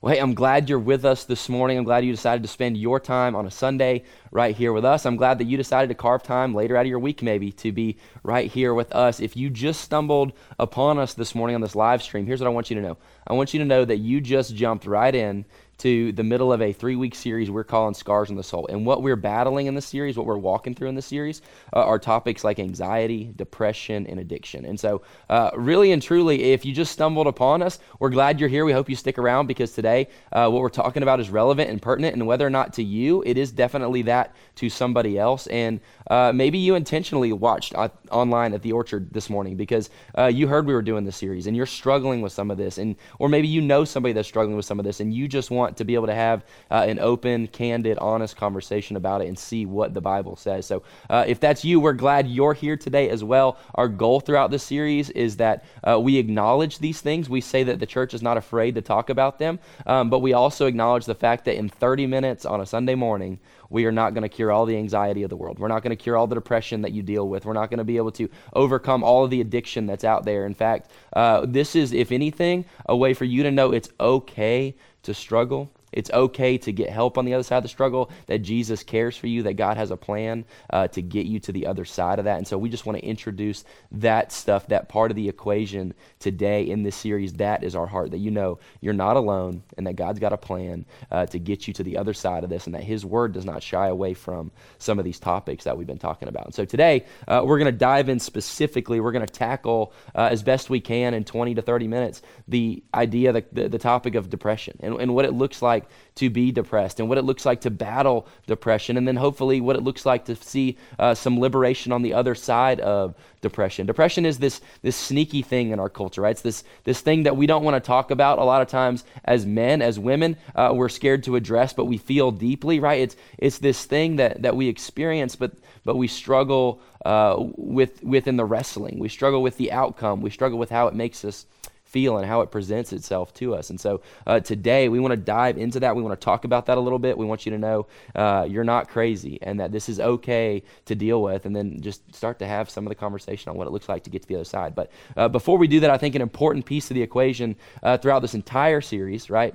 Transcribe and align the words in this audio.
Well, 0.00 0.14
hey, 0.14 0.20
I'm 0.20 0.34
glad 0.34 0.68
you're 0.68 0.78
with 0.78 1.04
us 1.04 1.24
this 1.24 1.48
morning. 1.48 1.76
I'm 1.76 1.82
glad 1.82 2.04
you 2.04 2.12
decided 2.12 2.42
to 2.42 2.48
spend 2.48 2.76
your 2.76 3.00
time 3.00 3.34
on 3.34 3.46
a 3.46 3.50
Sunday 3.50 4.04
right 4.30 4.54
here 4.54 4.72
with 4.72 4.84
us. 4.84 5.04
I'm 5.04 5.16
glad 5.16 5.38
that 5.38 5.46
you 5.46 5.56
decided 5.56 5.88
to 5.88 5.96
carve 5.96 6.22
time 6.22 6.54
later 6.54 6.76
out 6.76 6.82
of 6.82 6.86
your 6.86 7.00
week, 7.00 7.20
maybe, 7.20 7.50
to 7.50 7.72
be 7.72 7.96
right 8.22 8.48
here 8.48 8.74
with 8.74 8.94
us. 8.94 9.18
If 9.18 9.36
you 9.36 9.50
just 9.50 9.80
stumbled 9.80 10.34
upon 10.56 11.00
us 11.00 11.14
this 11.14 11.34
morning 11.34 11.56
on 11.56 11.62
this 11.62 11.74
live 11.74 12.00
stream, 12.00 12.26
here's 12.26 12.38
what 12.38 12.46
I 12.46 12.50
want 12.50 12.70
you 12.70 12.76
to 12.76 12.82
know 12.82 12.96
I 13.26 13.32
want 13.32 13.52
you 13.52 13.58
to 13.58 13.66
know 13.66 13.84
that 13.84 13.96
you 13.96 14.20
just 14.20 14.54
jumped 14.54 14.86
right 14.86 15.12
in 15.12 15.44
to 15.78 16.10
the 16.12 16.24
middle 16.24 16.52
of 16.52 16.60
a 16.60 16.72
three 16.72 16.96
week 16.96 17.14
series 17.14 17.50
we're 17.50 17.64
calling 17.64 17.94
Scars 17.94 18.30
on 18.30 18.36
the 18.36 18.42
Soul. 18.42 18.66
And 18.66 18.84
what 18.84 19.02
we're 19.02 19.16
battling 19.16 19.66
in 19.66 19.74
this 19.74 19.86
series, 19.86 20.16
what 20.16 20.26
we're 20.26 20.36
walking 20.36 20.74
through 20.74 20.88
in 20.88 20.96
this 20.96 21.06
series, 21.06 21.40
uh, 21.72 21.84
are 21.84 21.98
topics 21.98 22.42
like 22.42 22.58
anxiety, 22.58 23.32
depression, 23.36 24.06
and 24.06 24.18
addiction. 24.18 24.64
And 24.64 24.78
so, 24.78 25.02
uh, 25.30 25.50
really 25.56 25.92
and 25.92 26.02
truly, 26.02 26.52
if 26.52 26.64
you 26.64 26.72
just 26.72 26.92
stumbled 26.92 27.28
upon 27.28 27.62
us, 27.62 27.78
we're 28.00 28.10
glad 28.10 28.40
you're 28.40 28.48
here. 28.48 28.64
We 28.64 28.72
hope 28.72 28.90
you 28.90 28.96
stick 28.96 29.18
around 29.18 29.46
because 29.46 29.72
today, 29.72 30.08
uh, 30.32 30.48
what 30.50 30.62
we're 30.62 30.68
talking 30.68 31.02
about 31.02 31.20
is 31.20 31.30
relevant 31.30 31.70
and 31.70 31.80
pertinent. 31.80 32.14
And 32.14 32.26
whether 32.26 32.46
or 32.46 32.50
not 32.50 32.72
to 32.74 32.82
you, 32.82 33.22
it 33.24 33.38
is 33.38 33.52
definitely 33.52 34.02
that 34.02 34.34
to 34.56 34.68
somebody 34.68 35.16
else. 35.16 35.46
And 35.46 35.80
uh, 36.10 36.32
maybe 36.34 36.58
you 36.58 36.74
intentionally 36.74 37.32
watched 37.32 37.74
online 38.10 38.52
at 38.52 38.62
the 38.62 38.72
Orchard 38.72 39.12
this 39.12 39.30
morning 39.30 39.56
because 39.56 39.90
uh, 40.16 40.26
you 40.26 40.48
heard 40.48 40.66
we 40.66 40.74
were 40.74 40.82
doing 40.82 41.04
this 41.04 41.16
series 41.16 41.46
and 41.46 41.56
you're 41.56 41.66
struggling 41.66 42.20
with 42.20 42.32
some 42.32 42.50
of 42.50 42.58
this. 42.58 42.78
And, 42.78 42.96
or 43.20 43.28
maybe 43.28 43.46
you 43.46 43.60
know 43.60 43.84
somebody 43.84 44.12
that's 44.12 44.26
struggling 44.26 44.56
with 44.56 44.66
some 44.66 44.80
of 44.80 44.84
this 44.84 44.98
and 44.98 45.14
you 45.14 45.28
just 45.28 45.50
want 45.52 45.67
want 45.68 45.76
to 45.76 45.84
be 45.84 45.94
able 45.94 46.06
to 46.06 46.14
have 46.14 46.44
uh, 46.70 46.86
an 46.88 46.98
open, 46.98 47.46
candid, 47.46 47.98
honest 47.98 48.36
conversation 48.36 48.96
about 48.96 49.20
it 49.20 49.28
and 49.28 49.38
see 49.38 49.66
what 49.66 49.92
the 49.92 50.00
Bible 50.00 50.34
says. 50.34 50.64
So 50.64 50.82
uh, 51.10 51.24
if 51.26 51.40
that's 51.40 51.64
you, 51.64 51.78
we're 51.78 51.92
glad 51.92 52.26
you're 52.26 52.54
here 52.54 52.76
today 52.76 53.10
as 53.10 53.22
well. 53.22 53.58
Our 53.74 53.88
goal 53.88 54.20
throughout 54.20 54.50
this 54.50 54.62
series 54.62 55.10
is 55.10 55.36
that 55.36 55.64
uh, 55.86 56.00
we 56.00 56.16
acknowledge 56.16 56.78
these 56.78 57.02
things. 57.02 57.28
We 57.28 57.42
say 57.42 57.64
that 57.64 57.80
the 57.80 57.86
church 57.86 58.14
is 58.14 58.22
not 58.22 58.38
afraid 58.38 58.76
to 58.76 58.82
talk 58.82 59.10
about 59.10 59.38
them, 59.38 59.58
um, 59.86 60.08
but 60.08 60.20
we 60.20 60.32
also 60.32 60.66
acknowledge 60.66 61.04
the 61.04 61.14
fact 61.14 61.44
that 61.44 61.56
in 61.56 61.68
30 61.68 62.06
minutes 62.06 62.46
on 62.46 62.60
a 62.62 62.66
Sunday 62.66 62.94
morning, 62.94 63.38
we 63.70 63.84
are 63.84 63.92
not 63.92 64.14
going 64.14 64.22
to 64.22 64.28
cure 64.28 64.50
all 64.50 64.64
the 64.64 64.76
anxiety 64.76 65.22
of 65.22 65.28
the 65.28 65.36
world. 65.36 65.58
We're 65.58 65.68
not 65.68 65.82
going 65.82 65.94
to 65.94 66.02
cure 66.02 66.16
all 66.16 66.26
the 66.26 66.34
depression 66.34 66.82
that 66.82 66.92
you 66.92 67.02
deal 67.02 67.28
with. 67.28 67.44
We're 67.44 67.52
not 67.52 67.68
going 67.68 67.78
to 67.78 67.84
be 67.84 67.98
able 67.98 68.12
to 68.12 68.30
overcome 68.54 69.04
all 69.04 69.24
of 69.24 69.30
the 69.30 69.42
addiction 69.42 69.86
that's 69.86 70.04
out 70.04 70.24
there. 70.24 70.46
In 70.46 70.54
fact, 70.54 70.90
uh, 71.12 71.44
this 71.46 71.76
is, 71.76 71.92
if 71.92 72.10
anything, 72.10 72.64
a 72.86 72.96
way 72.96 73.12
for 73.12 73.26
you 73.26 73.42
to 73.42 73.50
know 73.50 73.72
it's 73.72 73.90
okay 74.00 74.74
to 75.08 75.14
struggle. 75.14 75.70
It's 75.92 76.10
okay 76.10 76.58
to 76.58 76.72
get 76.72 76.90
help 76.90 77.18
on 77.18 77.24
the 77.24 77.34
other 77.34 77.42
side 77.42 77.58
of 77.58 77.62
the 77.62 77.68
struggle, 77.68 78.10
that 78.26 78.38
Jesus 78.38 78.82
cares 78.82 79.16
for 79.16 79.26
you, 79.26 79.42
that 79.44 79.54
God 79.54 79.76
has 79.76 79.90
a 79.90 79.96
plan 79.96 80.44
uh, 80.70 80.88
to 80.88 81.02
get 81.02 81.26
you 81.26 81.40
to 81.40 81.52
the 81.52 81.66
other 81.66 81.84
side 81.84 82.18
of 82.18 82.24
that. 82.26 82.38
And 82.38 82.46
so 82.46 82.58
we 82.58 82.68
just 82.68 82.86
want 82.86 82.98
to 82.98 83.04
introduce 83.04 83.64
that 83.92 84.32
stuff, 84.32 84.68
that 84.68 84.88
part 84.88 85.10
of 85.10 85.16
the 85.16 85.28
equation 85.28 85.94
today 86.18 86.68
in 86.68 86.82
this 86.82 86.96
series. 86.96 87.34
That 87.34 87.64
is 87.64 87.74
our 87.74 87.86
heart, 87.86 88.10
that 88.10 88.18
you 88.18 88.30
know 88.30 88.58
you're 88.80 88.94
not 88.94 89.16
alone 89.16 89.62
and 89.76 89.86
that 89.86 89.96
God's 89.96 90.18
got 90.18 90.32
a 90.32 90.36
plan 90.36 90.84
uh, 91.10 91.26
to 91.26 91.38
get 91.38 91.66
you 91.66 91.74
to 91.74 91.82
the 91.82 91.96
other 91.96 92.14
side 92.14 92.44
of 92.44 92.50
this 92.50 92.66
and 92.66 92.74
that 92.74 92.84
His 92.84 93.04
Word 93.04 93.32
does 93.32 93.44
not 93.44 93.62
shy 93.62 93.88
away 93.88 94.14
from 94.14 94.50
some 94.78 94.98
of 94.98 95.04
these 95.04 95.18
topics 95.18 95.64
that 95.64 95.76
we've 95.76 95.86
been 95.86 95.98
talking 95.98 96.28
about. 96.28 96.46
And 96.46 96.54
so 96.54 96.64
today 96.64 97.06
uh, 97.26 97.42
we're 97.44 97.58
going 97.58 97.72
to 97.72 97.78
dive 97.78 98.08
in 98.08 98.18
specifically, 98.18 99.00
we're 99.00 99.12
going 99.12 99.26
to 99.26 99.32
tackle 99.32 99.92
uh, 100.14 100.28
as 100.30 100.42
best 100.42 100.70
we 100.70 100.80
can 100.80 101.14
in 101.14 101.24
20 101.24 101.54
to 101.54 101.62
30 101.62 101.88
minutes 101.88 102.22
the 102.46 102.82
idea, 102.94 103.32
the, 103.32 103.44
the, 103.52 103.68
the 103.68 103.78
topic 103.78 104.14
of 104.14 104.30
depression 104.30 104.78
and, 104.80 105.00
and 105.00 105.14
what 105.14 105.24
it 105.24 105.32
looks 105.32 105.62
like 105.62 105.77
to 106.16 106.28
be 106.28 106.50
depressed 106.50 106.98
and 106.98 107.08
what 107.08 107.18
it 107.18 107.22
looks 107.22 107.46
like 107.46 107.60
to 107.60 107.70
battle 107.70 108.26
depression, 108.46 108.96
and 108.96 109.06
then 109.06 109.16
hopefully 109.16 109.60
what 109.60 109.76
it 109.76 109.82
looks 109.82 110.04
like 110.04 110.24
to 110.24 110.34
see 110.34 110.76
uh, 110.98 111.14
some 111.14 111.38
liberation 111.38 111.92
on 111.92 112.02
the 112.02 112.12
other 112.12 112.34
side 112.34 112.80
of 112.80 113.14
depression. 113.40 113.86
Depression 113.86 114.26
is 114.26 114.38
this, 114.38 114.60
this 114.82 114.96
sneaky 114.96 115.42
thing 115.42 115.70
in 115.70 115.78
our 115.78 115.88
culture, 115.88 116.22
right? 116.22 116.30
It's 116.30 116.42
this, 116.42 116.64
this 116.84 117.00
thing 117.00 117.22
that 117.22 117.36
we 117.36 117.46
don't 117.46 117.62
want 117.62 117.76
to 117.76 117.86
talk 117.86 118.10
about 118.10 118.38
a 118.38 118.44
lot 118.44 118.62
of 118.62 118.68
times 118.68 119.04
as 119.24 119.46
men, 119.46 119.80
as 119.80 119.98
women. 119.98 120.36
Uh, 120.54 120.72
we're 120.74 120.88
scared 120.88 121.22
to 121.24 121.36
address, 121.36 121.72
but 121.72 121.84
we 121.84 121.98
feel 121.98 122.32
deeply, 122.32 122.80
right? 122.80 123.00
It's, 123.00 123.16
it's 123.38 123.58
this 123.58 123.84
thing 123.84 124.16
that, 124.16 124.42
that 124.42 124.56
we 124.56 124.68
experience, 124.68 125.36
but, 125.36 125.52
but 125.84 125.96
we 125.96 126.08
struggle 126.08 126.80
uh, 127.04 127.36
with, 127.56 128.02
within 128.02 128.36
the 128.36 128.44
wrestling. 128.44 128.98
We 128.98 129.08
struggle 129.08 129.40
with 129.40 129.56
the 129.56 129.70
outcome. 129.70 130.20
We 130.20 130.30
struggle 130.30 130.58
with 130.58 130.70
how 130.70 130.88
it 130.88 130.94
makes 130.94 131.24
us 131.24 131.46
feel 131.88 132.18
and 132.18 132.26
how 132.26 132.42
it 132.42 132.50
presents 132.50 132.92
itself 132.92 133.32
to 133.34 133.54
us. 133.54 133.70
And 133.70 133.80
so 133.80 134.02
uh, 134.26 134.40
today 134.40 134.88
we 134.88 135.00
want 135.00 135.12
to 135.12 135.16
dive 135.16 135.56
into 135.56 135.80
that. 135.80 135.96
We 135.96 136.02
want 136.02 136.20
to 136.20 136.24
talk 136.24 136.44
about 136.44 136.66
that 136.66 136.76
a 136.76 136.80
little 136.80 136.98
bit. 136.98 137.16
We 137.16 137.24
want 137.24 137.46
you 137.46 137.52
to 137.52 137.58
know 137.58 137.86
uh, 138.14 138.46
you're 138.48 138.64
not 138.64 138.88
crazy 138.88 139.38
and 139.42 139.58
that 139.60 139.72
this 139.72 139.88
is 139.88 139.98
okay 139.98 140.62
to 140.84 140.94
deal 140.94 141.22
with, 141.22 141.46
and 141.46 141.56
then 141.56 141.80
just 141.80 142.14
start 142.14 142.38
to 142.40 142.46
have 142.46 142.68
some 142.68 142.86
of 142.86 142.90
the 142.90 142.94
conversation 142.94 143.50
on 143.50 143.56
what 143.56 143.66
it 143.66 143.70
looks 143.70 143.88
like 143.88 144.04
to 144.04 144.10
get 144.10 144.22
to 144.22 144.28
the 144.28 144.34
other 144.34 144.44
side. 144.44 144.74
But 144.74 144.90
uh, 145.16 145.28
before 145.28 145.58
we 145.58 145.66
do 145.66 145.80
that, 145.80 145.90
I 145.90 145.98
think 145.98 146.14
an 146.14 146.22
important 146.22 146.66
piece 146.66 146.90
of 146.90 146.94
the 146.94 147.02
equation 147.02 147.56
uh, 147.82 147.96
throughout 147.96 148.20
this 148.20 148.34
entire 148.34 148.80
series, 148.80 149.30
right? 149.30 149.54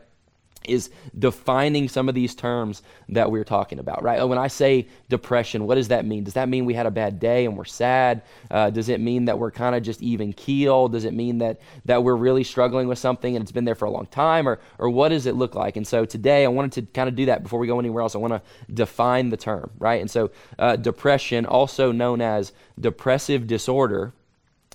Is 0.66 0.90
defining 1.18 1.88
some 1.90 2.10
of 2.10 2.16
these 2.16 2.36
terms 2.36 2.82
that 3.10 3.32
we're 3.32 3.44
talking 3.44 3.80
about, 3.80 4.04
right? 4.04 4.24
When 4.24 4.38
I 4.38 4.48
say 4.48 4.88
depression, 5.10 5.66
what 5.68 5.76
does 5.76 5.90
that 5.90 6.06
mean? 6.06 6.24
Does 6.24 6.34
that 6.34 6.50
mean 6.50 6.66
we 6.66 6.74
had 6.74 6.86
a 6.86 6.92
bad 6.92 7.20
day 7.20 7.46
and 7.46 7.58
we're 7.58 7.66
sad? 7.66 8.22
Uh, 8.50 8.70
does 8.70 8.90
it 8.90 9.00
mean 9.00 9.26
that 9.26 9.38
we're 9.38 9.52
kind 9.52 9.76
of 9.76 9.84
just 9.84 10.02
even 10.02 10.34
keel? 10.34 10.88
Does 10.88 11.06
it 11.06 11.14
mean 11.14 11.40
that 11.40 11.60
that 11.86 12.04
we're 12.04 12.16
really 12.16 12.44
struggling 12.44 12.88
with 12.88 13.00
something 13.00 13.36
and 13.36 13.44
it's 13.44 13.52
been 13.52 13.66
there 13.66 13.76
for 13.76 13.86
a 13.86 13.92
long 13.92 14.06
time, 14.08 14.48
or 14.48 14.60
or 14.80 14.90
what 14.90 15.10
does 15.10 15.26
it 15.26 15.36
look 15.36 15.56
like? 15.56 15.78
And 15.78 15.88
so 15.88 16.06
today 16.06 16.46
I 16.46 16.48
wanted 16.48 16.72
to 16.74 16.82
kind 16.94 17.10
of 17.10 17.16
do 17.16 17.26
that 17.28 17.44
before 17.44 17.60
we 17.60 17.68
go 17.68 17.80
anywhere 17.80 18.02
else. 18.02 18.16
I 18.16 18.20
want 18.20 18.34
to 18.34 18.42
define 18.74 19.30
the 19.30 19.38
term, 19.38 19.72
right? 19.78 20.02
And 20.02 20.10
so 20.10 20.32
uh, 20.60 20.76
depression, 20.76 21.46
also 21.46 21.92
known 21.92 22.22
as 22.22 22.54
depressive 22.80 23.48
disorder, 23.48 24.14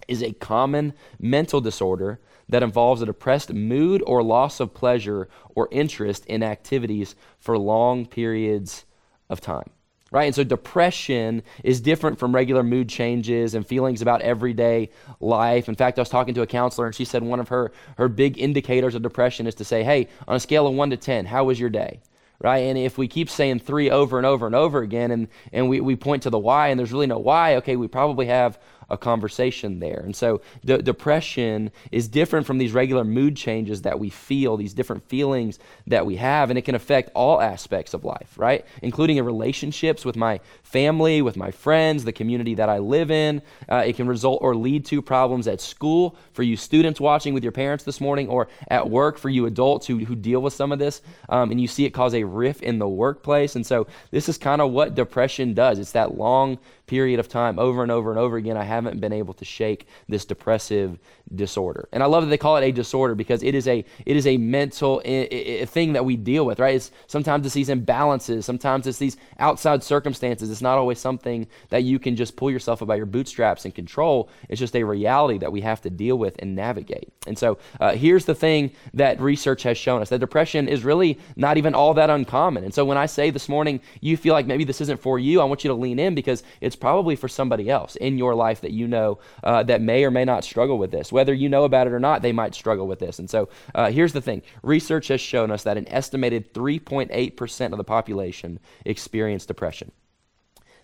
is 0.09 0.22
a 0.22 0.32
common 0.32 0.94
mental 1.20 1.60
disorder 1.60 2.19
that 2.48 2.62
involves 2.62 3.03
a 3.03 3.06
depressed 3.06 3.53
mood 3.53 4.03
or 4.06 4.22
loss 4.22 4.60
of 4.60 4.75
pleasure 4.75 5.28
or 5.54 5.69
interest 5.70 6.25
in 6.26 6.42
activities 6.42 7.14
for 7.38 7.59
long 7.59 8.06
periods 8.06 8.84
of 9.28 9.41
time. 9.41 9.70
Right? 10.10 10.25
And 10.25 10.34
so 10.34 10.42
depression 10.42 11.42
is 11.62 11.82
different 11.82 12.19
from 12.19 12.34
regular 12.34 12.62
mood 12.62 12.88
changes 12.88 13.54
and 13.54 13.66
feelings 13.66 14.00
about 14.00 14.22
everyday 14.22 14.88
life. 15.20 15.69
In 15.69 15.75
fact, 15.75 15.98
I 15.98 16.03
was 16.03 16.08
talking 16.08 16.32
to 16.32 16.41
a 16.41 16.47
counselor 16.47 16.87
and 16.87 16.94
she 16.94 17.04
said 17.04 17.22
one 17.22 17.41
of 17.41 17.48
her, 17.48 17.72
her 17.98 18.08
big 18.08 18.38
indicators 18.38 18.94
of 18.94 19.03
depression 19.03 19.47
is 19.47 19.54
to 19.56 19.66
say, 19.66 19.82
hey, 19.82 20.08
on 20.26 20.37
a 20.37 20.41
scale 20.41 20.66
of 20.66 20.75
one 20.75 20.88
to 20.91 20.97
10, 20.97 21.26
how 21.26 21.44
was 21.44 21.60
your 21.60 21.69
day? 21.69 22.00
right? 22.41 22.58
And 22.58 22.78
if 22.78 22.98
we 22.98 23.08
keep 23.08 23.28
saying 23.28 23.60
three 23.60 23.91
over 23.91 24.16
and 24.16 24.26
over 24.26 24.47
and 24.47 24.54
over 24.54 24.81
again 24.81 25.10
and, 25.10 25.28
and 25.53 25.69
we, 25.69 25.81
we 25.81 25.97
point 25.97 26.22
to 26.22 26.31
the 26.31 26.38
why 26.38 26.69
and 26.69 26.78
there's 26.78 26.92
really 26.92 27.06
no 27.06 27.19
why, 27.19 27.56
okay, 27.56 27.76
we 27.76 27.88
probably 27.88 28.26
have 28.26 28.58
a 28.91 28.97
conversation 28.97 29.81
there. 29.81 30.03
And 30.04 30.16
so 30.16 30.41
depression 30.65 31.71
is 31.93 32.09
different 32.09 32.47
from 32.47 32.59
these 32.59 32.72
regular 32.72 33.04
mood 33.04 33.37
changes 33.37 33.82
that 33.82 33.99
we 33.99 34.10
feel, 34.10 34.56
these 34.56 34.75
different 34.75 35.09
feelings 35.09 35.59
that 35.87 36.06
we 36.06 36.16
have, 36.16 36.50
and 36.50 36.59
it 36.59 36.62
can 36.62 36.75
affect 36.75 37.10
all 37.15 37.41
aspects 37.41 37.94
of 37.94 38.04
life, 38.04 38.34
right? 38.37 38.65
Including 38.82 39.19
in 39.19 39.25
relationships 39.25 40.04
with 40.04 40.16
my 40.16 40.41
family, 40.62 41.22
with 41.22 41.37
my 41.37 41.50
friends, 41.50 42.04
the 42.04 42.12
community 42.12 42.54
that 42.54 42.69
I 42.69 42.78
live 42.78 43.10
in. 43.10 43.43
Uh, 43.69 43.84
it 43.87 43.97
can 43.97 44.06
result 44.06 44.41
or 44.43 44.54
lead 44.54 44.87
to 44.87 45.03
problems 45.03 45.47
at 45.49 45.60
school 45.60 46.16
for 46.32 46.43
you 46.43 46.56
students 46.56 47.00
watching 47.00 47.34
with 47.34 47.43
your 47.43 47.53
parents 47.53 47.84
this 47.84 48.00
morning, 48.00 48.28
or 48.28 48.49
at 48.69 48.88
work 48.88 49.19
for 49.19 49.28
you 49.28 49.47
adults 49.47 49.87
who, 49.87 49.99
who 49.99 50.15
deal 50.15 50.41
with 50.41 50.53
some 50.53 50.72
of 50.72 50.78
this. 50.78 51.03
Um, 51.28 51.50
and 51.50 51.60
you 51.60 51.69
see 51.69 51.84
it 51.84 51.91
cause 51.91 52.15
a 52.15 52.25
rift 52.25 52.62
in 52.62 52.78
the 52.78 52.88
workplace. 52.88 53.56
And 53.56 53.66
so 53.66 53.87
this 54.10 54.28
is 54.28 54.38
kind 54.38 54.60
of 54.60 54.72
what 54.72 54.94
depression 54.94 55.55
does. 55.55 55.78
It's 55.78 55.93
that 55.93 56.16
long 56.16 56.59
period 56.88 57.21
of 57.21 57.28
time 57.28 57.59
over 57.59 57.82
and 57.82 57.93
over 57.93 58.10
and 58.10 58.19
over 58.19 58.37
again. 58.37 58.56
I 58.56 58.65
haven't 58.65 59.00
been 59.00 59.12
able 59.12 59.34
to 59.34 59.44
shake 59.44 59.87
this 60.09 60.25
depressive 60.25 60.99
disorder. 61.34 61.88
And 61.93 62.03
I 62.03 62.06
love 62.06 62.25
that 62.25 62.31
they 62.31 62.38
call 62.38 62.56
it 62.56 62.65
a 62.65 62.72
disorder 62.72 63.15
because 63.15 63.43
it 63.43 63.54
is 63.54 63.69
a 63.69 63.84
it 64.06 64.16
is 64.16 64.26
a 64.26 64.37
mental 64.38 65.03
I- 65.04 65.28
I- 65.60 65.65
thing 65.66 65.93
that 65.93 66.04
we 66.04 66.16
deal 66.16 66.44
with, 66.47 66.59
right? 66.59 66.75
It's 66.75 66.91
sometimes 67.06 67.44
it's 67.47 67.54
these 67.54 67.69
imbalances, 67.69 68.44
sometimes 68.44 68.87
it's 68.87 68.99
these 68.99 69.16
outside 69.38 69.82
circumstances. 69.82 70.50
It's 70.50 70.62
not 70.62 70.78
always 70.78 70.99
something 70.99 71.47
that 71.69 71.84
you 71.84 71.99
can 71.99 72.16
just 72.16 72.37
pull 72.37 72.50
yourself 72.50 72.82
up 72.82 72.88
by 72.88 72.97
your 72.97 73.06
bootstraps 73.06 73.65
and 73.65 73.75
control. 73.75 74.31
It's 74.49 74.59
just 74.59 74.75
a 74.75 74.82
reality 74.82 75.38
that 75.38 75.53
we 75.53 75.60
have 75.60 75.82
to 75.82 75.91
deal 75.91 76.16
with 76.16 76.37
and 76.38 76.56
navigate. 76.56 77.12
And 77.26 77.38
so 77.38 77.59
uh, 77.81 77.93
here's 77.93 78.25
the 78.25 78.34
thing 78.34 78.72
that 78.94 79.20
research 79.20 79.62
has 79.65 79.76
shown 79.76 80.00
us: 80.00 80.09
that 80.09 80.20
depression 80.20 80.69
is 80.69 80.84
really 80.84 81.19
not 81.37 81.58
even 81.58 81.75
all 81.75 81.94
that 81.94 82.11
uncommon. 82.11 82.64
And 82.64 82.73
so 82.73 82.85
when 82.85 82.96
I 82.99 83.06
say 83.06 83.31
this 83.31 83.49
morning 83.49 83.81
you 84.00 84.17
feel 84.17 84.32
like 84.32 84.46
maybe 84.46 84.64
this 84.64 84.81
isn't 84.81 85.00
for 85.00 85.19
you, 85.19 85.40
I 85.40 85.44
want 85.44 85.64
you 85.64 85.69
to 85.69 85.75
lean 85.75 85.99
in 85.99 86.14
because 86.14 86.43
it's 86.61 86.76
probably 86.78 87.16
for 87.16 87.28
somebody 87.28 87.69
else 87.69 87.96
in 87.96 88.16
your 88.16 88.34
life 88.34 88.62
that 88.62 88.72
you 88.72 88.88
know 88.88 89.19
uh, 89.44 89.62
that 89.64 89.82
may 89.82 90.04
or 90.04 90.10
may 90.10 90.25
not 90.25 90.44
struggle 90.44 90.78
with 90.78 90.90
this 90.90 91.12
whether 91.12 91.34
you 91.34 91.48
know 91.48 91.64
about 91.64 91.86
it 91.86 91.92
or 91.92 92.00
not, 92.00 92.22
they 92.22 92.32
might 92.32 92.54
struggle 92.54 92.86
with 92.86 92.98
this. 92.98 93.19
And 93.19 93.28
so 93.28 93.48
uh, 93.75 93.90
here's 93.90 94.12
the 94.12 94.20
thing 94.20 94.42
research 94.62 95.08
has 95.08 95.20
shown 95.20 95.50
us 95.50 95.64
that 95.64 95.76
an 95.76 95.88
estimated 95.88 96.54
3.8% 96.54 97.72
of 97.72 97.78
the 97.78 97.84
population 97.84 98.60
experience 98.84 99.46
depression. 99.46 99.92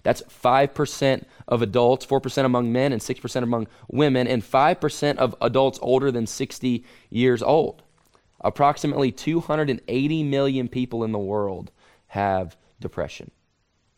That's 0.02 0.22
5% 0.22 1.24
of 1.48 1.62
adults, 1.62 2.04
4% 2.04 2.44
among 2.44 2.72
men, 2.72 2.92
and 2.92 3.00
6% 3.00 3.42
among 3.42 3.68
women, 3.88 4.26
and 4.26 4.42
5% 4.42 5.16
of 5.16 5.34
adults 5.40 5.78
older 5.80 6.12
than 6.12 6.26
60 6.26 6.84
years 7.08 7.42
old. 7.42 7.82
Approximately 8.42 9.12
280 9.12 10.22
million 10.24 10.68
people 10.68 11.04
in 11.04 11.12
the 11.12 11.18
world 11.18 11.70
have 12.08 12.56
depression. 12.80 13.30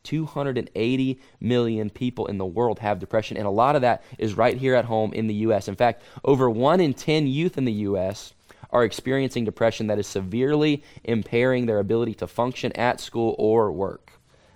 280 0.07 1.21
million 1.41 1.91
people 1.91 2.27
in 2.27 2.39
the 2.39 2.47
world 2.47 2.79
have 2.79 2.99
depression, 3.01 3.37
and 3.37 3.47
a 3.47 3.51
lot 3.51 3.75
of 3.77 3.83
that 3.83 4.03
is 4.19 4.35
right 4.35 4.57
here 4.57 4.75
at 4.75 4.85
home 4.87 5.13
in 5.13 5.27
the 5.27 5.35
U.S. 5.35 5.69
In 5.69 5.75
fact, 5.75 6.03
over 6.25 6.49
one 6.49 6.81
in 6.81 6.95
10 6.95 7.27
youth 7.27 7.59
in 7.59 7.65
the 7.65 7.73
U.S. 7.73 8.33
are 8.71 8.85
experiencing 8.85 9.45
depression 9.45 9.89
that 9.89 9.99
is 9.99 10.07
severely 10.07 10.83
impairing 11.05 11.67
their 11.67 11.81
ability 11.81 12.15
to 12.15 12.27
function 12.27 12.73
at 12.73 13.01
school 13.01 13.35
or 13.39 13.73
work, 13.73 14.13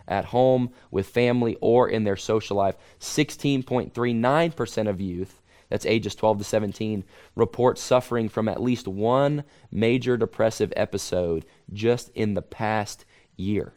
at 0.06 0.26
home, 0.26 0.70
with 0.90 1.08
family, 1.08 1.58
or 1.60 1.88
in 1.88 2.04
their 2.04 2.16
social 2.16 2.56
life. 2.56 2.76
16.39% 3.00 4.88
of 4.88 5.00
youth, 5.00 5.42
that's 5.68 5.86
ages 5.86 6.14
12 6.14 6.38
to 6.38 6.44
17, 6.44 7.04
report 7.34 7.78
suffering 7.78 8.28
from 8.28 8.48
at 8.48 8.62
least 8.62 8.86
one 8.88 9.44
major 9.70 10.16
depressive 10.16 10.72
episode 10.76 11.44
just 11.72 12.10
in 12.14 12.34
the 12.34 12.42
past 12.42 13.04
year. 13.36 13.72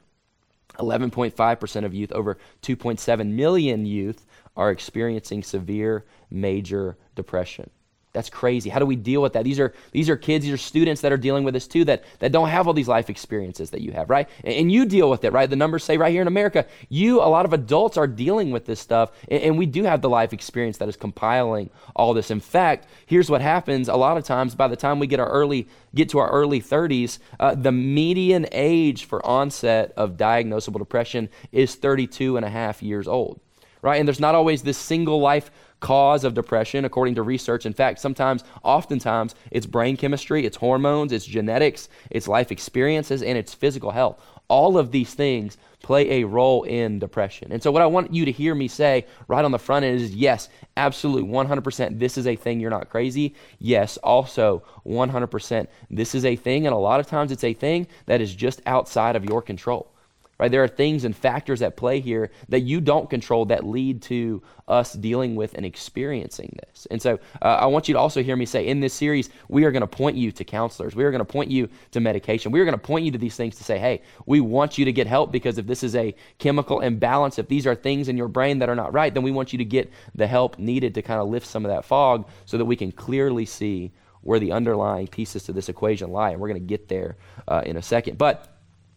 11.5% 0.80 1.86
of 1.86 1.94
youth, 1.94 2.12
over 2.12 2.38
2.7 2.62 3.32
million 3.32 3.86
youth, 3.86 4.26
are 4.56 4.72
experiencing 4.72 5.44
severe 5.44 6.06
major 6.30 6.98
depression. 7.16 7.70
That's 8.14 8.30
crazy. 8.30 8.70
How 8.70 8.78
do 8.78 8.86
we 8.86 8.96
deal 8.96 9.24
with 9.24 9.34
that? 9.34 9.44
These 9.44 9.60
are 9.60 9.74
these 9.92 10.08
are 10.08 10.16
kids, 10.16 10.46
these 10.46 10.54
are 10.54 10.58
students 10.58 11.02
that 11.02 11.12
are 11.12 11.18
dealing 11.18 11.44
with 11.44 11.56
this 11.56 11.68
too 11.68 11.84
that 11.86 12.04
that 12.20 12.32
don't 12.32 12.48
have 12.48 12.68
all 12.68 12.74
these 12.74 12.88
life 12.88 13.10
experiences 13.10 13.72
that 13.72 13.82
you 13.82 13.92
have, 13.92 14.08
right? 14.08 14.30
And, 14.44 14.54
and 14.54 14.72
you 14.72 14.86
deal 14.86 15.10
with 15.10 15.24
it, 15.24 15.34
right? 15.34 15.50
The 15.50 15.56
numbers 15.56 15.84
say 15.84 15.98
right 15.98 16.12
here 16.12 16.22
in 16.22 16.28
America, 16.28 16.68
you 16.90 17.22
a 17.22 17.26
lot 17.26 17.46
of 17.46 17.54
adults 17.54 17.98
are 17.98 18.06
dealing 18.06 18.52
with 18.52 18.68
this 18.68 18.80
stuff, 18.80 19.12
and, 19.30 19.42
and 19.42 19.58
we 19.58 19.66
do 19.66 19.84
have 19.84 20.02
the 20.02 20.10
life 20.10 20.32
experience 20.32 20.78
that 20.78 20.88
is 20.88 20.96
compiling 20.96 21.72
all 21.96 22.14
this. 22.14 22.30
In 22.30 22.40
fact, 22.40 22.88
here's 23.08 23.32
what 23.32 23.42
happens: 23.42 23.90
a 23.90 23.96
lot 23.96 24.16
of 24.16 24.24
times, 24.24 24.54
by 24.54 24.68
the 24.68 24.76
time 24.76 25.00
we 25.00 25.08
get 25.08 25.20
our 25.20 25.30
early 25.30 25.68
get 25.96 26.10
to 26.10 26.20
our 26.20 26.30
early 26.30 26.62
30s, 26.62 27.18
uh, 27.40 27.56
the 27.56 27.72
median 27.72 28.46
age 28.52 29.06
for 29.06 29.26
onset 29.26 29.92
of 29.98 30.18
diagnosable 30.18 30.78
depression 30.78 31.30
is 31.52 31.74
32 31.74 32.38
and 32.38 32.46
a 32.46 32.50
half 32.50 32.84
years 32.84 33.08
old 33.08 33.40
right? 33.84 34.00
And 34.00 34.08
there's 34.08 34.20
not 34.20 34.34
always 34.34 34.64
this 34.64 34.78
single 34.78 35.20
life 35.20 35.52
cause 35.84 36.24
of 36.24 36.34
depression, 36.34 36.86
according 36.86 37.14
to 37.14 37.22
research. 37.22 37.66
In 37.66 37.74
fact, 37.74 38.00
sometimes, 38.00 38.46
oftentimes, 38.64 39.36
it's 39.52 39.66
brain 39.66 39.98
chemistry, 39.98 40.46
it's 40.46 40.56
hormones, 40.56 41.12
it's 41.12 41.26
genetics, 41.26 41.90
it's 42.10 42.26
life 42.26 42.54
experiences, 42.54 43.22
and 43.22 43.38
it's 43.38 43.54
physical 43.54 43.92
health. 43.92 44.18
All 44.48 44.78
of 44.78 44.92
these 44.92 45.14
things 45.14 45.58
play 45.82 46.22
a 46.22 46.24
role 46.24 46.64
in 46.64 47.00
depression. 47.00 47.52
And 47.52 47.62
so, 47.62 47.70
what 47.70 47.82
I 47.82 47.86
want 47.86 48.14
you 48.14 48.24
to 48.24 48.32
hear 48.32 48.56
me 48.56 48.70
say 48.70 49.06
right 49.28 49.44
on 49.44 49.52
the 49.52 49.60
front 49.60 49.84
end 49.84 50.00
is 50.00 50.16
yes, 50.16 50.48
absolutely, 50.78 51.30
100%, 51.30 52.00
this 52.00 52.18
is 52.18 52.28
a 52.28 52.38
thing. 52.38 52.62
You're 52.62 52.70
not 52.70 52.90
crazy. 52.90 53.36
Yes, 53.60 53.98
also, 53.98 54.64
100%, 54.86 55.68
this 55.92 56.16
is 56.16 56.24
a 56.24 56.38
thing. 56.38 56.66
And 56.66 56.74
a 56.74 56.80
lot 56.80 57.02
of 57.02 57.08
times, 57.08 57.30
it's 57.34 57.44
a 57.44 57.54
thing 57.54 57.88
that 58.06 58.22
is 58.22 58.34
just 58.34 58.62
outside 58.66 59.18
of 59.18 59.26
your 59.26 59.42
control. 59.42 59.93
Right? 60.40 60.50
There 60.50 60.64
are 60.64 60.68
things 60.68 61.06
and 61.06 61.16
factors 61.16 61.62
at 61.62 61.78
play 61.78 62.00
here 62.00 62.32
that 62.50 62.62
you 62.62 62.82
don't 62.82 63.10
control 63.10 63.46
that 63.46 63.66
lead 63.66 64.02
to 64.04 64.42
us 64.68 64.94
dealing 64.94 65.36
with 65.36 65.54
and 65.54 65.66
experiencing 65.66 66.58
this. 66.64 66.88
And 66.90 67.02
so 67.02 67.20
uh, 67.42 67.46
I 67.46 67.66
want 67.68 67.88
you 67.88 67.94
to 67.94 68.00
also 68.00 68.24
hear 68.24 68.36
me 68.36 68.46
say 68.46 68.68
in 68.68 68.80
this 68.80 68.94
series, 68.94 69.30
we 69.48 69.64
are 69.64 69.72
going 69.72 69.82
to 69.82 69.88
point 69.88 70.18
you 70.18 70.32
to 70.32 70.44
counselors. 70.44 70.96
We 70.96 71.04
are 71.04 71.12
going 71.12 71.20
to 71.20 71.26
point 71.26 71.52
you 71.52 71.70
to 71.92 72.00
medication. 72.00 72.52
We 72.52 72.60
are 72.62 72.66
going 72.66 72.78
to 72.78 72.84
point 72.84 73.06
you 73.06 73.12
to 73.12 73.18
these 73.18 73.36
things 73.36 73.56
to 73.58 73.64
say, 73.64 73.78
hey, 73.78 74.02
we 74.26 74.42
want 74.42 74.78
you 74.78 74.86
to 74.86 74.92
get 74.92 75.06
help 75.06 75.32
because 75.32 75.58
if 75.58 75.68
this 75.68 75.84
is 75.84 75.96
a 75.96 76.16
chemical 76.40 76.80
imbalance, 76.80 77.38
if 77.38 77.48
these 77.48 77.68
are 77.68 77.76
things 77.76 78.08
in 78.08 78.18
your 78.18 78.28
brain 78.28 78.60
that 78.60 78.70
are 78.70 78.76
not 78.76 78.92
right, 78.92 79.14
then 79.14 79.24
we 79.24 79.32
want 79.32 79.54
you 79.54 79.60
to 79.60 79.66
get 79.66 79.92
the 80.16 80.26
help 80.26 80.58
needed 80.58 80.96
to 80.96 81.02
kind 81.02 81.22
of 81.22 81.28
lift 81.28 81.46
some 81.46 81.64
of 81.64 81.70
that 81.70 81.86
fog 81.86 82.28
so 82.46 82.58
that 82.58 82.66
we 82.66 82.76
can 82.76 82.92
clearly 82.92 83.46
see 83.46 83.92
where 84.22 84.40
the 84.40 84.52
underlying 84.52 85.08
pieces 85.08 85.44
to 85.44 85.54
this 85.54 85.70
equation 85.70 86.10
lie. 86.12 86.32
And 86.32 86.40
we're 86.40 86.48
going 86.48 86.62
to 86.62 86.68
get 86.68 86.88
there 86.88 87.18
uh, 87.48 87.62
in 87.66 87.78
a 87.78 87.82
second. 87.82 88.18
But 88.18 88.53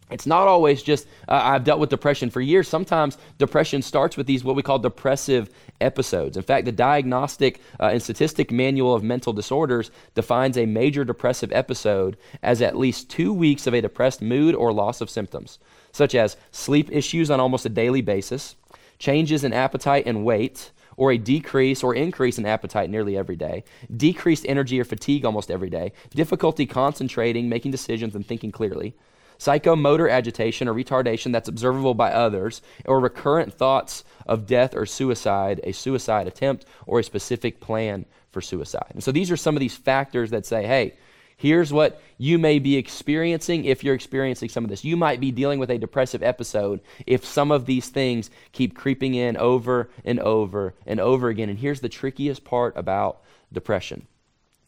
it's 0.09 0.25
not 0.25 0.47
always 0.47 0.81
just 0.81 1.07
uh, 1.27 1.41
i've 1.43 1.63
dealt 1.63 1.79
with 1.79 1.89
depression 1.89 2.29
for 2.29 2.41
years. 2.41 2.67
Sometimes 2.67 3.17
depression 3.37 3.81
starts 3.81 4.17
with 4.17 4.27
these 4.27 4.43
what 4.43 4.55
we 4.55 4.63
call 4.63 4.79
depressive 4.79 5.49
episodes. 5.81 6.37
In 6.37 6.43
fact 6.43 6.65
the 6.65 6.71
diagnostic 6.71 7.61
uh, 7.79 7.87
and 7.87 8.01
statistic 8.01 8.51
manual 8.51 8.93
of 8.93 9.03
mental 9.03 9.33
disorders 9.33 9.91
defines 10.15 10.57
a 10.57 10.65
major 10.65 11.03
depressive 11.03 11.51
episode 11.51 12.17
as 12.41 12.61
at 12.61 12.77
least 12.77 13.09
two 13.09 13.33
weeks 13.33 13.67
of 13.67 13.73
a 13.73 13.81
depressed 13.81 14.21
mood 14.21 14.55
or 14.55 14.71
loss 14.71 15.01
of 15.01 15.09
symptoms 15.09 15.59
such 15.91 16.15
as 16.15 16.37
sleep 16.51 16.89
issues 16.91 17.29
on 17.31 17.39
almost 17.39 17.65
a 17.65 17.69
daily 17.69 18.01
basis 18.01 18.55
changes 18.99 19.43
in 19.43 19.53
appetite 19.53 20.05
and 20.05 20.25
weight 20.25 20.71
or 20.95 21.11
a 21.11 21.17
decrease 21.17 21.83
or 21.83 21.93
increase 21.95 22.37
in 22.37 22.45
appetite 22.45 22.89
nearly 22.89 23.15
every 23.15 23.35
day, 23.35 23.63
decreased 23.95 24.45
energy 24.47 24.79
or 24.79 24.83
fatigue 24.83 25.23
almost 25.23 25.51
every 25.51 25.69
day, 25.69 25.93
difficulty 26.09 26.65
concentrating, 26.65 27.47
making 27.47 27.71
decisions, 27.71 28.15
and 28.15 28.25
thinking 28.25 28.51
clearly, 28.51 28.95
psychomotor 29.39 30.11
agitation 30.11 30.67
or 30.67 30.73
retardation 30.73 31.31
that's 31.31 31.49
observable 31.49 31.93
by 31.93 32.11
others, 32.11 32.61
or 32.85 32.99
recurrent 32.99 33.53
thoughts 33.53 34.03
of 34.25 34.45
death 34.45 34.75
or 34.75 34.85
suicide, 34.85 35.59
a 35.63 35.71
suicide 35.71 36.27
attempt, 36.27 36.65
or 36.85 36.99
a 36.99 37.03
specific 37.03 37.59
plan 37.59 38.05
for 38.31 38.41
suicide. 38.41 38.91
And 38.93 39.03
so 39.03 39.11
these 39.11 39.31
are 39.31 39.37
some 39.37 39.55
of 39.55 39.59
these 39.59 39.75
factors 39.75 40.31
that 40.31 40.45
say, 40.45 40.65
hey, 40.65 40.93
here's 41.37 41.71
what 41.71 42.01
you 42.17 42.37
may 42.39 42.59
be 42.59 42.77
experiencing 42.77 43.65
if 43.65 43.83
you're 43.83 43.95
experiencing 43.95 44.49
some 44.49 44.63
of 44.63 44.69
this. 44.69 44.83
You 44.83 44.97
might 44.97 45.19
be 45.19 45.31
dealing 45.31 45.59
with 45.59 45.69
a 45.69 45.77
depressive 45.77 46.23
episode 46.23 46.81
if 47.05 47.23
some 47.23 47.51
of 47.51 47.65
these 47.65 47.89
things 47.89 48.29
keep 48.51 48.75
creeping 48.75 49.13
in 49.13 49.37
over 49.37 49.89
and 50.03 50.19
over 50.19 50.73
and 50.85 50.99
over 50.99 51.29
again. 51.29 51.49
And 51.49 51.59
here's 51.59 51.79
the 51.79 51.89
trickiest 51.89 52.43
part 52.43 52.75
about 52.75 53.21
depression 53.53 54.07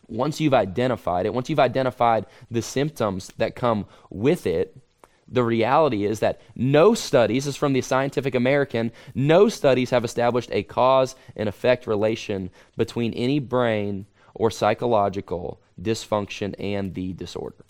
once 0.09 0.39
you've 0.39 0.53
identified 0.53 1.25
it, 1.25 1.33
once 1.33 1.49
you've 1.49 1.59
identified 1.59 2.25
the 2.49 2.61
symptoms 2.61 3.31
that 3.37 3.55
come 3.55 3.85
with 4.09 4.45
it, 4.45 4.75
the 5.31 5.43
reality 5.43 6.05
is 6.05 6.19
that 6.19 6.41
no 6.55 6.93
studies, 6.93 7.45
this 7.45 7.53
is 7.53 7.57
from 7.57 7.73
the 7.73 7.81
Scientific 7.81 8.33
American, 8.33 8.91
no 9.13 9.47
studies 9.47 9.91
have 9.91 10.03
established 10.03 10.49
a 10.51 10.63
cause 10.63 11.15
and 11.35 11.47
effect 11.47 11.85
relation 11.85 12.49
between 12.75 13.13
any 13.13 13.39
brain 13.39 14.07
or 14.33 14.49
psychological 14.49 15.61
dysfunction 15.79 16.55
and 16.57 16.95
the 16.95 17.13
disorder. 17.13 17.63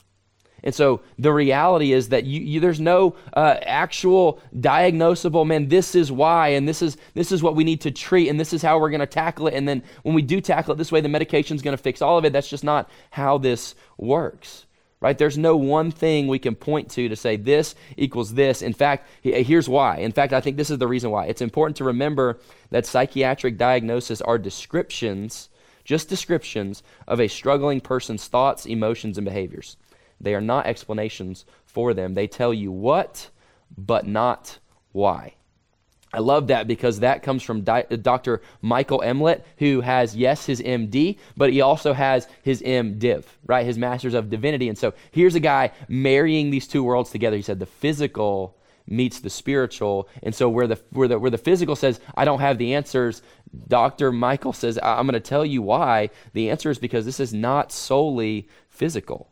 And 0.64 0.76
so 0.76 1.02
the 1.18 1.32
reality 1.32 1.94
is 1.94 2.10
that 2.10 2.26
you, 2.26 2.42
you, 2.42 2.60
there's 2.60 2.80
no 2.80 3.16
uh, 3.34 3.58
actual 3.62 4.40
diagnosable, 4.58 5.48
man, 5.48 5.70
this 5.70 5.96
is 5.96 6.12
why, 6.12 6.50
and 6.50 6.68
this 6.68 6.82
is, 6.82 6.98
this 7.14 7.32
is 7.32 7.42
what 7.42 7.56
we 7.56 7.64
need 7.64 7.82
to 7.82 7.92
treat, 7.92 8.30
and 8.30 8.40
this 8.40 8.54
is 8.54 8.62
how 8.62 8.80
we're 8.80 8.90
going 8.90 9.00
to 9.00 9.06
tackle 9.06 9.48
it. 9.48 9.54
And 9.54 9.68
then 9.68 9.84
when 10.04 10.16
we 10.16 10.22
do 10.22 10.42
tackle 10.42 10.74
it 10.74 10.78
this 10.78 10.92
way, 10.92 11.02
the 11.02 11.10
medication 11.10 11.56
is 11.56 11.62
going 11.62 11.78
to 11.78 11.82
fix 11.82 12.02
all 12.02 12.18
of 12.18 12.26
it. 12.26 12.34
That's 12.34 12.50
just 12.50 12.64
not 12.64 12.90
how 13.12 13.38
this 13.38 13.76
works, 13.98 14.66
right? 15.00 15.18
There's 15.18 15.38
no 15.38 15.56
one 15.56 15.92
thing 15.92 16.28
we 16.28 16.40
can 16.40 16.56
point 16.56 16.92
to 16.92 17.08
to 17.08 17.16
say 17.16 17.38
this 17.38 17.76
equals 17.96 18.34
this. 18.34 18.62
In 18.62 18.74
fact, 18.74 19.08
here's 19.22 19.70
why. 19.70 19.98
In 19.98 20.12
fact, 20.12 20.34
I 20.34 20.42
think 20.42 20.58
this 20.58 20.70
is 20.70 20.78
the 20.78 20.88
reason 20.88 21.10
why. 21.10 21.28
It's 21.28 21.42
important 21.42 21.78
to 21.78 21.86
remember 21.86 22.40
that 22.72 22.86
psychiatric 22.86 23.58
diagnoses 23.58 24.22
are 24.22 24.38
descriptions, 24.38 25.50
just 25.86 26.10
descriptions, 26.10 26.84
of 27.08 27.20
a 27.20 27.28
struggling 27.28 27.80
person's 27.80 28.28
thoughts, 28.28 28.66
emotions, 28.66 29.18
and 29.18 29.26
behaviors. 29.26 29.78
They 30.22 30.36
are 30.36 30.42
not 30.42 30.68
explanations 30.68 31.46
for 31.66 31.94
them. 31.94 32.14
They 32.14 32.28
tell 32.28 32.54
you 32.54 32.72
what, 32.72 33.30
but 33.78 34.08
not 34.08 34.60
why. 34.92 35.34
I 36.12 36.20
love 36.20 36.48
that 36.48 36.68
because 36.68 37.02
that 37.02 37.22
comes 37.22 37.44
from 37.44 37.62
Dr. 37.62 38.42
Michael 38.64 39.02
Emlet, 39.06 39.44
who 39.58 39.82
has, 39.82 40.16
yes, 40.16 40.46
his 40.46 40.60
MD, 40.60 41.20
but 41.38 41.52
he 41.52 41.62
also 41.62 41.94
has 41.94 42.28
his 42.42 42.64
MDiv, 42.64 43.26
right? 43.46 43.66
His 43.66 43.78
Masters 43.78 44.16
of 44.16 44.30
Divinity. 44.30 44.70
And 44.70 44.78
so 44.78 44.94
here's 45.12 45.36
a 45.36 45.40
guy 45.40 45.72
marrying 45.88 46.50
these 46.50 46.68
two 46.68 46.84
worlds 46.84 47.12
together. 47.12 47.36
He 47.36 47.44
said 47.44 47.60
the 47.60 47.68
physical 47.68 48.58
meets 48.88 49.20
the 49.20 49.30
spiritual. 49.30 50.10
And 50.24 50.34
so 50.34 50.50
where 50.50 50.66
the, 50.66 50.82
where 50.90 51.08
the, 51.08 51.20
where 51.20 51.30
the 51.30 51.38
physical 51.38 51.76
says, 51.76 52.00
I 52.16 52.26
don't 52.26 52.40
have 52.40 52.58
the 52.58 52.74
answers, 52.74 53.22
Dr. 53.68 54.12
Michael 54.12 54.54
says, 54.54 54.80
I'm 54.82 55.06
going 55.06 55.14
to 55.14 55.20
tell 55.20 55.46
you 55.46 55.62
why. 55.62 56.10
The 56.34 56.50
answer 56.50 56.72
is 56.72 56.80
because 56.80 57.06
this 57.06 57.20
is 57.20 57.36
not 57.36 57.72
solely 57.72 58.50
physical. 58.68 59.30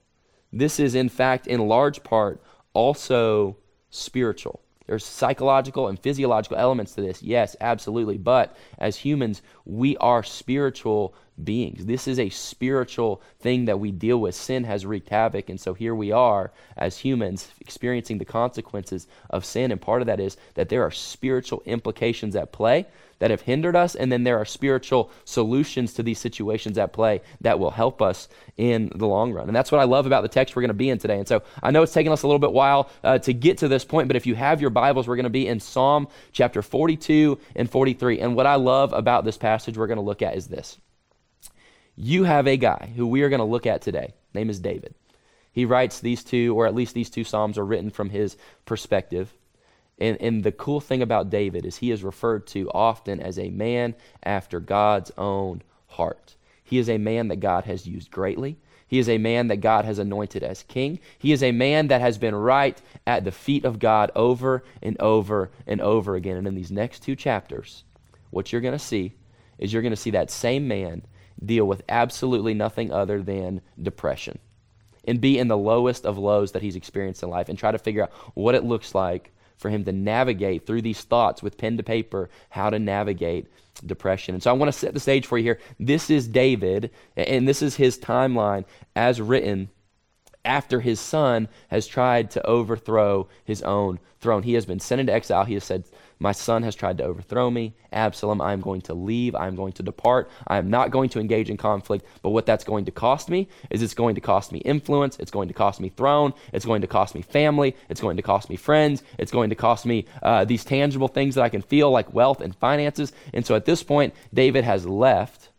This 0.51 0.79
is, 0.79 0.95
in 0.95 1.09
fact, 1.09 1.47
in 1.47 1.67
large 1.67 2.03
part, 2.03 2.41
also 2.73 3.57
spiritual. 3.89 4.61
There's 4.85 5.05
psychological 5.05 5.87
and 5.89 5.99
physiological 5.99 6.57
elements 6.57 6.93
to 6.95 7.01
this. 7.01 7.21
Yes, 7.21 7.55
absolutely. 7.59 8.17
But 8.17 8.55
as 8.77 8.95
humans, 8.95 9.41
we 9.65 9.97
are 9.97 10.23
spiritual 10.23 11.13
beings. 11.43 11.85
This 11.85 12.07
is 12.07 12.19
a 12.19 12.29
spiritual 12.29 13.21
thing 13.39 13.65
that 13.65 13.79
we 13.79 13.91
deal 13.91 14.19
with. 14.19 14.35
Sin 14.35 14.63
has 14.63 14.85
wreaked 14.85 15.09
havoc. 15.09 15.49
And 15.49 15.59
so 15.59 15.73
here 15.73 15.95
we 15.95 16.11
are 16.11 16.51
as 16.75 16.97
humans 16.97 17.49
experiencing 17.59 18.17
the 18.17 18.25
consequences 18.25 19.07
of 19.29 19.45
sin. 19.45 19.71
And 19.71 19.81
part 19.81 20.01
of 20.01 20.07
that 20.07 20.19
is 20.19 20.37
that 20.55 20.69
there 20.69 20.83
are 20.83 20.91
spiritual 20.91 21.61
implications 21.65 22.35
at 22.35 22.51
play 22.51 22.87
that 23.19 23.31
have 23.31 23.41
hindered 23.41 23.75
us, 23.75 23.95
and 23.95 24.11
then 24.11 24.23
there 24.23 24.37
are 24.37 24.45
spiritual 24.45 25.09
solutions 25.25 25.93
to 25.93 26.03
these 26.03 26.19
situations 26.19 26.77
at 26.77 26.93
play 26.93 27.21
that 27.41 27.59
will 27.59 27.71
help 27.71 28.01
us 28.01 28.27
in 28.57 28.91
the 28.95 29.07
long 29.07 29.33
run. 29.33 29.47
And 29.47 29.55
that's 29.55 29.71
what 29.71 29.81
I 29.81 29.85
love 29.85 30.05
about 30.05 30.21
the 30.21 30.29
text 30.29 30.55
we're 30.55 30.61
going 30.61 30.69
to 30.69 30.75
be 30.75 30.89
in 30.89 30.99
today. 30.99 31.17
And 31.17 31.27
so 31.27 31.43
I 31.63 31.71
know 31.71 31.81
it's 31.81 31.93
taken 31.93 32.11
us 32.11 32.23
a 32.23 32.27
little 32.27 32.39
bit 32.39 32.51
while 32.51 32.89
uh, 33.03 33.17
to 33.19 33.33
get 33.33 33.57
to 33.59 33.67
this 33.67 33.85
point, 33.85 34.07
but 34.07 34.15
if 34.15 34.25
you 34.25 34.35
have 34.35 34.61
your 34.61 34.69
Bibles, 34.69 35.07
we're 35.07 35.15
going 35.15 35.23
to 35.23 35.29
be 35.29 35.47
in 35.47 35.59
Psalm 35.59 36.07
chapter 36.31 36.61
42 36.61 37.39
and 37.55 37.69
43. 37.69 38.19
And 38.19 38.35
what 38.35 38.45
I 38.45 38.55
love 38.55 38.93
about 38.93 39.25
this 39.25 39.37
passage 39.37 39.77
we're 39.77 39.87
going 39.87 39.97
to 39.97 40.03
look 40.03 40.21
at 40.21 40.35
is 40.35 40.47
this. 40.47 40.77
You 41.99 42.25
have 42.25 42.47
a 42.47 42.57
guy 42.57 42.93
who 42.95 43.07
we 43.07 43.23
are 43.23 43.29
going 43.29 43.39
to 43.39 43.45
look 43.45 43.65
at 43.65 43.81
today. 43.81 44.13
Name 44.33 44.51
is 44.51 44.59
David. 44.59 44.93
He 45.51 45.65
writes 45.65 45.99
these 45.99 46.23
two, 46.23 46.55
or 46.55 46.67
at 46.67 46.75
least 46.75 46.93
these 46.93 47.09
two 47.09 47.23
Psalms 47.23 47.57
are 47.57 47.65
written 47.65 47.89
from 47.89 48.11
his 48.11 48.37
perspective. 48.65 49.33
And, 49.97 50.21
and 50.21 50.43
the 50.43 50.51
cool 50.51 50.79
thing 50.79 51.01
about 51.01 51.31
David 51.31 51.65
is 51.65 51.77
he 51.77 51.89
is 51.89 52.03
referred 52.03 52.45
to 52.47 52.69
often 52.69 53.19
as 53.19 53.39
a 53.39 53.49
man 53.49 53.95
after 54.23 54.59
God's 54.59 55.11
own 55.17 55.63
heart. 55.87 56.35
He 56.63 56.77
is 56.77 56.87
a 56.87 56.99
man 56.99 57.29
that 57.29 57.37
God 57.39 57.63
has 57.63 57.87
used 57.87 58.11
greatly. 58.11 58.59
He 58.87 58.99
is 58.99 59.09
a 59.09 59.17
man 59.17 59.47
that 59.47 59.57
God 59.57 59.83
has 59.85 59.97
anointed 59.97 60.43
as 60.43 60.61
king. 60.61 60.99
He 61.17 61.31
is 61.31 61.41
a 61.41 61.51
man 61.51 61.87
that 61.87 62.01
has 62.01 62.19
been 62.19 62.35
right 62.35 62.79
at 63.07 63.23
the 63.23 63.31
feet 63.31 63.65
of 63.65 63.79
God 63.79 64.11
over 64.15 64.63
and 64.83 65.01
over 65.01 65.49
and 65.65 65.81
over 65.81 66.15
again. 66.15 66.37
And 66.37 66.47
in 66.47 66.53
these 66.53 66.71
next 66.71 67.01
two 67.01 67.15
chapters, 67.15 67.83
what 68.29 68.51
you're 68.51 68.61
going 68.61 68.77
to 68.77 68.79
see 68.79 69.15
is 69.57 69.73
you're 69.73 69.81
going 69.81 69.89
to 69.89 69.97
see 69.97 70.11
that 70.11 70.29
same 70.29 70.67
man 70.67 71.01
deal 71.43 71.65
with 71.65 71.83
absolutely 71.89 72.53
nothing 72.53 72.91
other 72.91 73.21
than 73.21 73.61
depression 73.81 74.39
and 75.07 75.21
be 75.21 75.39
in 75.39 75.47
the 75.47 75.57
lowest 75.57 76.05
of 76.05 76.17
lows 76.17 76.51
that 76.51 76.61
he's 76.61 76.75
experienced 76.75 77.23
in 77.23 77.29
life 77.29 77.49
and 77.49 77.57
try 77.57 77.71
to 77.71 77.79
figure 77.79 78.03
out 78.03 78.11
what 78.33 78.55
it 78.55 78.63
looks 78.63 78.93
like 78.93 79.31
for 79.57 79.69
him 79.69 79.83
to 79.85 79.91
navigate 79.91 80.65
through 80.65 80.81
these 80.81 81.01
thoughts 81.01 81.41
with 81.41 81.57
pen 81.57 81.77
to 81.77 81.83
paper, 81.83 82.29
how 82.49 82.69
to 82.69 82.77
navigate 82.77 83.47
depression. 83.85 84.35
And 84.35 84.43
so 84.43 84.51
I 84.51 84.53
want 84.53 84.71
to 84.71 84.77
set 84.77 84.93
the 84.93 84.99
stage 84.99 85.25
for 85.25 85.37
you 85.37 85.43
here. 85.43 85.59
This 85.79 86.09
is 86.09 86.27
David, 86.27 86.91
and 87.15 87.47
this 87.47 87.61
is 87.61 87.75
his 87.75 87.97
timeline 87.97 88.65
as 88.95 89.21
written 89.21 89.69
after 90.45 90.79
his 90.79 90.99
son 90.99 91.47
has 91.69 91.87
tried 91.87 92.31
to 92.31 92.45
overthrow 92.45 93.27
his 93.43 93.61
own 93.63 93.99
throne. 94.19 94.43
He 94.43 94.53
has 94.53 94.65
been 94.65 94.79
sent 94.79 95.01
into 95.01 95.13
exile. 95.13 95.45
He 95.45 95.55
has 95.55 95.63
said, 95.63 95.85
my 96.19 96.31
son 96.31 96.63
has 96.63 96.75
tried 96.75 96.97
to 96.97 97.03
overthrow 97.03 97.49
me. 97.49 97.75
Absalom, 97.91 98.41
I 98.41 98.53
am 98.53 98.61
going 98.61 98.81
to 98.81 98.93
leave. 98.93 99.35
I 99.35 99.47
am 99.47 99.55
going 99.55 99.73
to 99.73 99.83
depart. 99.83 100.29
I 100.47 100.57
am 100.57 100.69
not 100.69 100.89
going 100.89 101.09
to 101.09 101.19
engage 101.19 101.49
in 101.49 101.57
conflict. 101.57 102.05
But 102.21 102.31
what 102.31 102.45
that's 102.45 102.63
going 102.63 102.85
to 102.85 102.91
cost 102.91 103.29
me 103.29 103.47
is 103.69 103.81
it's 103.81 103.93
going 103.93 104.15
to 104.15 104.21
cost 104.21 104.51
me 104.51 104.59
influence. 104.59 105.17
It's 105.19 105.31
going 105.31 105.47
to 105.47 105.53
cost 105.53 105.79
me 105.79 105.89
throne. 105.89 106.33
It's 106.53 106.65
going 106.65 106.81
to 106.81 106.87
cost 106.87 107.13
me 107.13 107.21
family. 107.21 107.75
It's 107.89 108.01
going 108.01 108.17
to 108.17 108.23
cost 108.23 108.49
me 108.49 108.55
friends. 108.55 109.03
It's 109.19 109.31
going 109.31 109.49
to 109.49 109.55
cost 109.55 109.85
me 109.85 110.05
uh, 110.23 110.45
these 110.45 110.65
tangible 110.65 111.07
things 111.07 111.35
that 111.35 111.43
I 111.43 111.49
can 111.49 111.61
feel 111.61 111.91
like 111.91 112.13
wealth 112.13 112.41
and 112.41 112.55
finances. 112.55 113.13
And 113.33 113.45
so 113.45 113.55
at 113.55 113.65
this 113.65 113.83
point, 113.83 114.15
David 114.33 114.63
has 114.63 114.85
left 114.85 115.49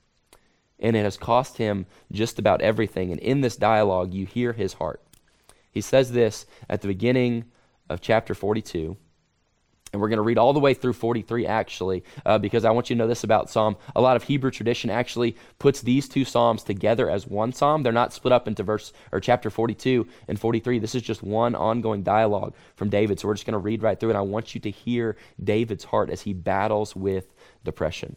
and 0.81 0.97
it 0.97 1.03
has 1.03 1.17
cost 1.17 1.59
him 1.59 1.87
just 2.12 2.38
about 2.38 2.62
everything. 2.62 3.11
And 3.11 3.21
in 3.21 3.41
this 3.41 3.57
dialogue, 3.57 4.12
you 4.12 4.27
hear 4.27 4.53
his 4.53 4.75
heart. 4.75 5.03
He 5.71 5.81
says 5.81 6.12
this 6.12 6.47
at 6.69 6.81
the 6.81 6.88
beginning 6.88 7.45
of 7.88 8.00
chapter 8.00 8.35
42. 8.35 8.97
And 9.92 10.02
we're 10.02 10.09
going 10.09 10.18
to 10.18 10.23
read 10.23 10.37
all 10.37 10.52
the 10.52 10.61
way 10.61 10.75
through 10.75 10.92
43, 10.92 11.47
actually, 11.47 12.04
uh, 12.26 12.37
because 12.38 12.64
I 12.64 12.71
want 12.71 12.90
you 12.90 12.97
to 12.97 12.99
know 12.99 13.07
this 13.07 13.25
about 13.25 13.49
Psalm. 13.49 13.76
A 13.97 14.00
lot 14.00 14.16
of 14.16 14.25
Hebrew 14.25 14.50
tradition 14.50 14.90
actually 14.90 15.37
puts 15.59 15.80
these 15.80 16.09
two 16.09 16.25
Psalms 16.25 16.62
together 16.62 17.09
as 17.09 17.26
one 17.26 17.52
Psalm. 17.52 17.83
They're 17.83 17.92
not 17.92 18.12
split 18.12 18.33
up 18.33 18.47
into 18.47 18.62
verse 18.62 18.92
or 19.12 19.21
chapter 19.21 19.49
42 19.49 20.07
and 20.28 20.38
43. 20.38 20.78
This 20.78 20.95
is 20.95 21.02
just 21.02 21.23
one 21.23 21.54
ongoing 21.54 22.02
dialogue 22.02 22.54
from 22.76 22.90
David. 22.90 23.18
So 23.18 23.28
we're 23.28 23.35
just 23.35 23.47
going 23.47 23.52
to 23.52 23.59
read 23.59 23.83
right 23.83 23.99
through 23.99 24.11
it. 24.11 24.16
I 24.16 24.21
want 24.21 24.54
you 24.54 24.61
to 24.61 24.71
hear 24.71 25.16
David's 25.42 25.85
heart 25.85 26.11
as 26.11 26.23
he 26.23 26.35
battles 26.35 26.95
with 26.95 27.35
depression. 27.64 28.16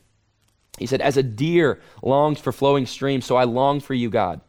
He 0.77 0.87
said, 0.87 1.01
As 1.01 1.15
a 1.15 1.23
deer 1.23 1.79
longs 2.01 2.39
for 2.39 2.51
flowing 2.51 2.85
streams, 2.85 3.25
so 3.25 3.37
I 3.37 3.45
long 3.45 3.79
for 3.79 3.93
you, 3.93 4.09
God. 4.09 4.41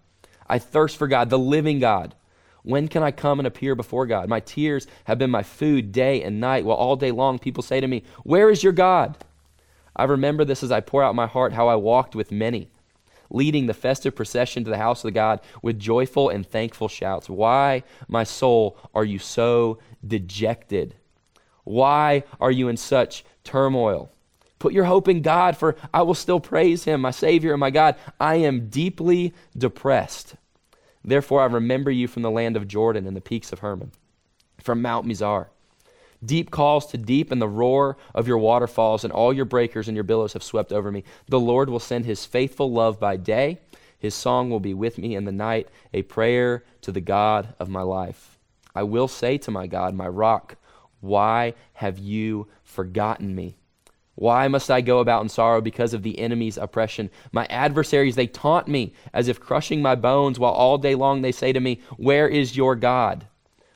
I 0.48 0.58
thirst 0.58 0.96
for 0.96 1.06
God, 1.06 1.30
the 1.30 1.38
living 1.38 1.78
God. 1.78 2.14
When 2.62 2.88
can 2.88 3.02
I 3.02 3.10
come 3.10 3.40
and 3.40 3.46
appear 3.46 3.74
before 3.74 4.06
God? 4.06 4.28
My 4.28 4.40
tears 4.40 4.86
have 5.04 5.18
been 5.18 5.30
my 5.30 5.42
food 5.42 5.90
day 5.90 6.22
and 6.22 6.40
night, 6.40 6.64
while 6.64 6.76
all 6.76 6.96
day 6.96 7.10
long 7.10 7.38
people 7.38 7.62
say 7.62 7.80
to 7.80 7.88
me, 7.88 8.04
Where 8.22 8.50
is 8.50 8.62
your 8.62 8.72
God? 8.72 9.18
I 9.96 10.04
remember 10.04 10.44
this 10.44 10.62
as 10.62 10.70
I 10.72 10.80
pour 10.80 11.02
out 11.02 11.14
my 11.14 11.26
heart, 11.26 11.52
how 11.52 11.68
I 11.68 11.74
walked 11.74 12.14
with 12.14 12.32
many, 12.32 12.68
leading 13.30 13.66
the 13.66 13.74
festive 13.74 14.14
procession 14.14 14.64
to 14.64 14.70
the 14.70 14.78
house 14.78 15.00
of 15.00 15.08
the 15.08 15.12
God 15.12 15.40
with 15.60 15.78
joyful 15.78 16.28
and 16.28 16.46
thankful 16.46 16.88
shouts. 16.88 17.28
Why, 17.28 17.82
my 18.08 18.24
soul, 18.24 18.78
are 18.94 19.04
you 19.04 19.18
so 19.18 19.78
dejected? 20.06 20.94
Why 21.64 22.24
are 22.40 22.50
you 22.50 22.68
in 22.68 22.76
such 22.76 23.24
turmoil? 23.44 24.10
Put 24.58 24.72
your 24.72 24.84
hope 24.84 25.08
in 25.08 25.22
God, 25.22 25.56
for 25.56 25.74
I 25.92 26.02
will 26.02 26.14
still 26.14 26.38
praise 26.38 26.84
him, 26.84 27.00
my 27.00 27.10
Savior 27.10 27.52
and 27.52 27.60
my 27.60 27.70
God. 27.70 27.96
I 28.20 28.36
am 28.36 28.68
deeply 28.68 29.34
depressed. 29.58 30.36
Therefore, 31.04 31.40
I 31.42 31.46
remember 31.46 31.90
you 31.90 32.06
from 32.06 32.22
the 32.22 32.30
land 32.30 32.56
of 32.56 32.68
Jordan 32.68 33.06
and 33.06 33.16
the 33.16 33.20
peaks 33.20 33.52
of 33.52 33.58
Hermon, 33.58 33.92
from 34.60 34.80
Mount 34.80 35.06
Mizar. 35.06 35.48
Deep 36.24 36.52
calls 36.52 36.86
to 36.86 36.98
deep, 36.98 37.32
and 37.32 37.42
the 37.42 37.48
roar 37.48 37.96
of 38.14 38.28
your 38.28 38.38
waterfalls, 38.38 39.02
and 39.02 39.12
all 39.12 39.32
your 39.32 39.44
breakers 39.44 39.88
and 39.88 39.96
your 39.96 40.04
billows 40.04 40.34
have 40.34 40.42
swept 40.42 40.72
over 40.72 40.92
me. 40.92 41.02
The 41.26 41.40
Lord 41.40 41.68
will 41.68 41.80
send 41.80 42.04
his 42.04 42.24
faithful 42.24 42.70
love 42.70 43.00
by 43.00 43.16
day. 43.16 43.58
His 43.98 44.14
song 44.14 44.48
will 44.48 44.60
be 44.60 44.74
with 44.74 44.98
me 44.98 45.16
in 45.16 45.24
the 45.24 45.32
night, 45.32 45.68
a 45.92 46.02
prayer 46.02 46.64
to 46.82 46.92
the 46.92 47.00
God 47.00 47.54
of 47.58 47.68
my 47.68 47.82
life. 47.82 48.38
I 48.74 48.84
will 48.84 49.08
say 49.08 49.38
to 49.38 49.50
my 49.50 49.66
God, 49.66 49.94
my 49.94 50.08
rock, 50.08 50.56
why 51.00 51.54
have 51.74 51.98
you 51.98 52.46
forgotten 52.62 53.34
me? 53.34 53.56
Why 54.14 54.46
must 54.48 54.70
I 54.70 54.82
go 54.82 54.98
about 54.98 55.22
in 55.22 55.28
sorrow 55.28 55.60
because 55.60 55.94
of 55.94 56.02
the 56.02 56.18
enemy's 56.18 56.58
oppression? 56.58 57.10
My 57.32 57.46
adversaries, 57.46 58.14
they 58.14 58.26
taunt 58.26 58.68
me 58.68 58.92
as 59.12 59.28
if 59.28 59.40
crushing 59.40 59.80
my 59.80 59.94
bones, 59.94 60.38
while 60.38 60.52
all 60.52 60.78
day 60.78 60.94
long 60.94 61.22
they 61.22 61.32
say 61.32 61.52
to 61.52 61.60
me, 61.60 61.80
Where 61.96 62.28
is 62.28 62.56
your 62.56 62.76
God? 62.76 63.26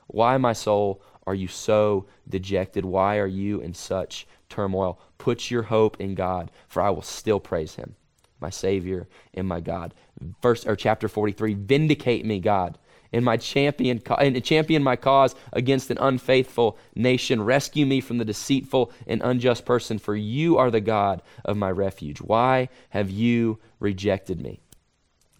Why, 0.08 0.36
my 0.36 0.52
soul, 0.52 1.02
are 1.26 1.34
you 1.34 1.48
so 1.48 2.06
dejected? 2.28 2.84
Why 2.84 3.18
are 3.18 3.26
you 3.26 3.60
in 3.60 3.74
such 3.74 4.26
turmoil? 4.48 5.00
Put 5.18 5.50
your 5.50 5.64
hope 5.64 5.98
in 6.00 6.14
God, 6.14 6.50
for 6.68 6.82
I 6.82 6.90
will 6.90 7.02
still 7.02 7.40
praise 7.40 7.74
him, 7.74 7.96
my 8.38 8.50
Savior 8.50 9.08
and 9.34 9.48
my 9.48 9.60
God. 9.60 9.94
Verse 10.42 10.66
or 10.66 10.76
chapter 10.76 11.08
43, 11.08 11.54
vindicate 11.54 12.24
me, 12.24 12.40
God 12.40 12.78
and 13.16 13.24
my 13.24 13.38
champion 13.38 14.02
and 14.18 14.44
champion 14.44 14.82
my 14.82 14.94
cause 14.94 15.34
against 15.54 15.90
an 15.90 15.96
unfaithful 15.98 16.76
nation. 16.94 17.42
Rescue 17.42 17.86
me 17.86 18.02
from 18.02 18.18
the 18.18 18.26
deceitful 18.26 18.92
and 19.06 19.22
unjust 19.24 19.64
person, 19.64 19.98
for 19.98 20.14
you 20.14 20.58
are 20.58 20.70
the 20.70 20.82
God 20.82 21.22
of 21.42 21.56
my 21.56 21.70
refuge. 21.70 22.20
Why 22.20 22.68
have 22.90 23.10
you 23.10 23.58
rejected 23.80 24.38
me? 24.38 24.60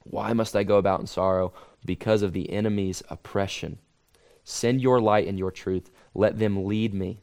Why 0.05 0.33
must 0.33 0.57
I 0.57 0.63
go 0.63 0.79
about 0.79 1.01
in 1.01 1.07
sorrow? 1.07 1.53
Because 1.85 2.23
of 2.23 2.33
the 2.33 2.51
enemy's 2.51 3.03
oppression. 3.11 3.79
Send 4.43 4.81
your 4.81 4.99
light 4.99 5.29
and 5.29 5.39
your 5.39 5.51
truth. 5.51 5.91
Let 6.15 6.39
them 6.39 6.65
lead 6.65 6.95
me. 6.95 7.21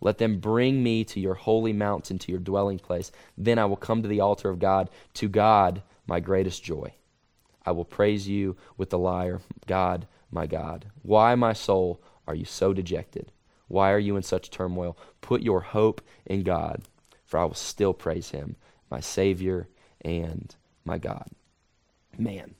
Let 0.00 0.16
them 0.16 0.40
bring 0.40 0.82
me 0.82 1.04
to 1.04 1.20
your 1.20 1.34
holy 1.34 1.74
mountain, 1.74 2.18
to 2.20 2.32
your 2.32 2.40
dwelling 2.40 2.78
place. 2.78 3.12
Then 3.36 3.58
I 3.58 3.66
will 3.66 3.76
come 3.76 4.00
to 4.00 4.08
the 4.08 4.20
altar 4.20 4.48
of 4.48 4.60
God, 4.60 4.88
to 5.14 5.28
God, 5.28 5.82
my 6.06 6.20
greatest 6.20 6.64
joy. 6.64 6.94
I 7.64 7.72
will 7.72 7.84
praise 7.84 8.28
you 8.28 8.56
with 8.76 8.90
the 8.90 8.98
lyre, 8.98 9.40
God, 9.66 10.06
my 10.30 10.46
God. 10.46 10.86
Why, 11.02 11.34
my 11.34 11.52
soul, 11.52 12.00
are 12.26 12.34
you 12.34 12.44
so 12.44 12.72
dejected? 12.72 13.32
Why 13.68 13.92
are 13.92 13.98
you 13.98 14.16
in 14.16 14.22
such 14.22 14.50
turmoil? 14.50 14.96
Put 15.20 15.42
your 15.42 15.60
hope 15.60 16.00
in 16.26 16.42
God, 16.42 16.82
for 17.24 17.38
I 17.38 17.44
will 17.44 17.54
still 17.54 17.92
praise 17.92 18.30
him, 18.30 18.56
my 18.90 19.00
Savior 19.00 19.68
and 20.00 20.54
my 20.84 20.98
God. 20.98 21.28
Man, 22.18 22.54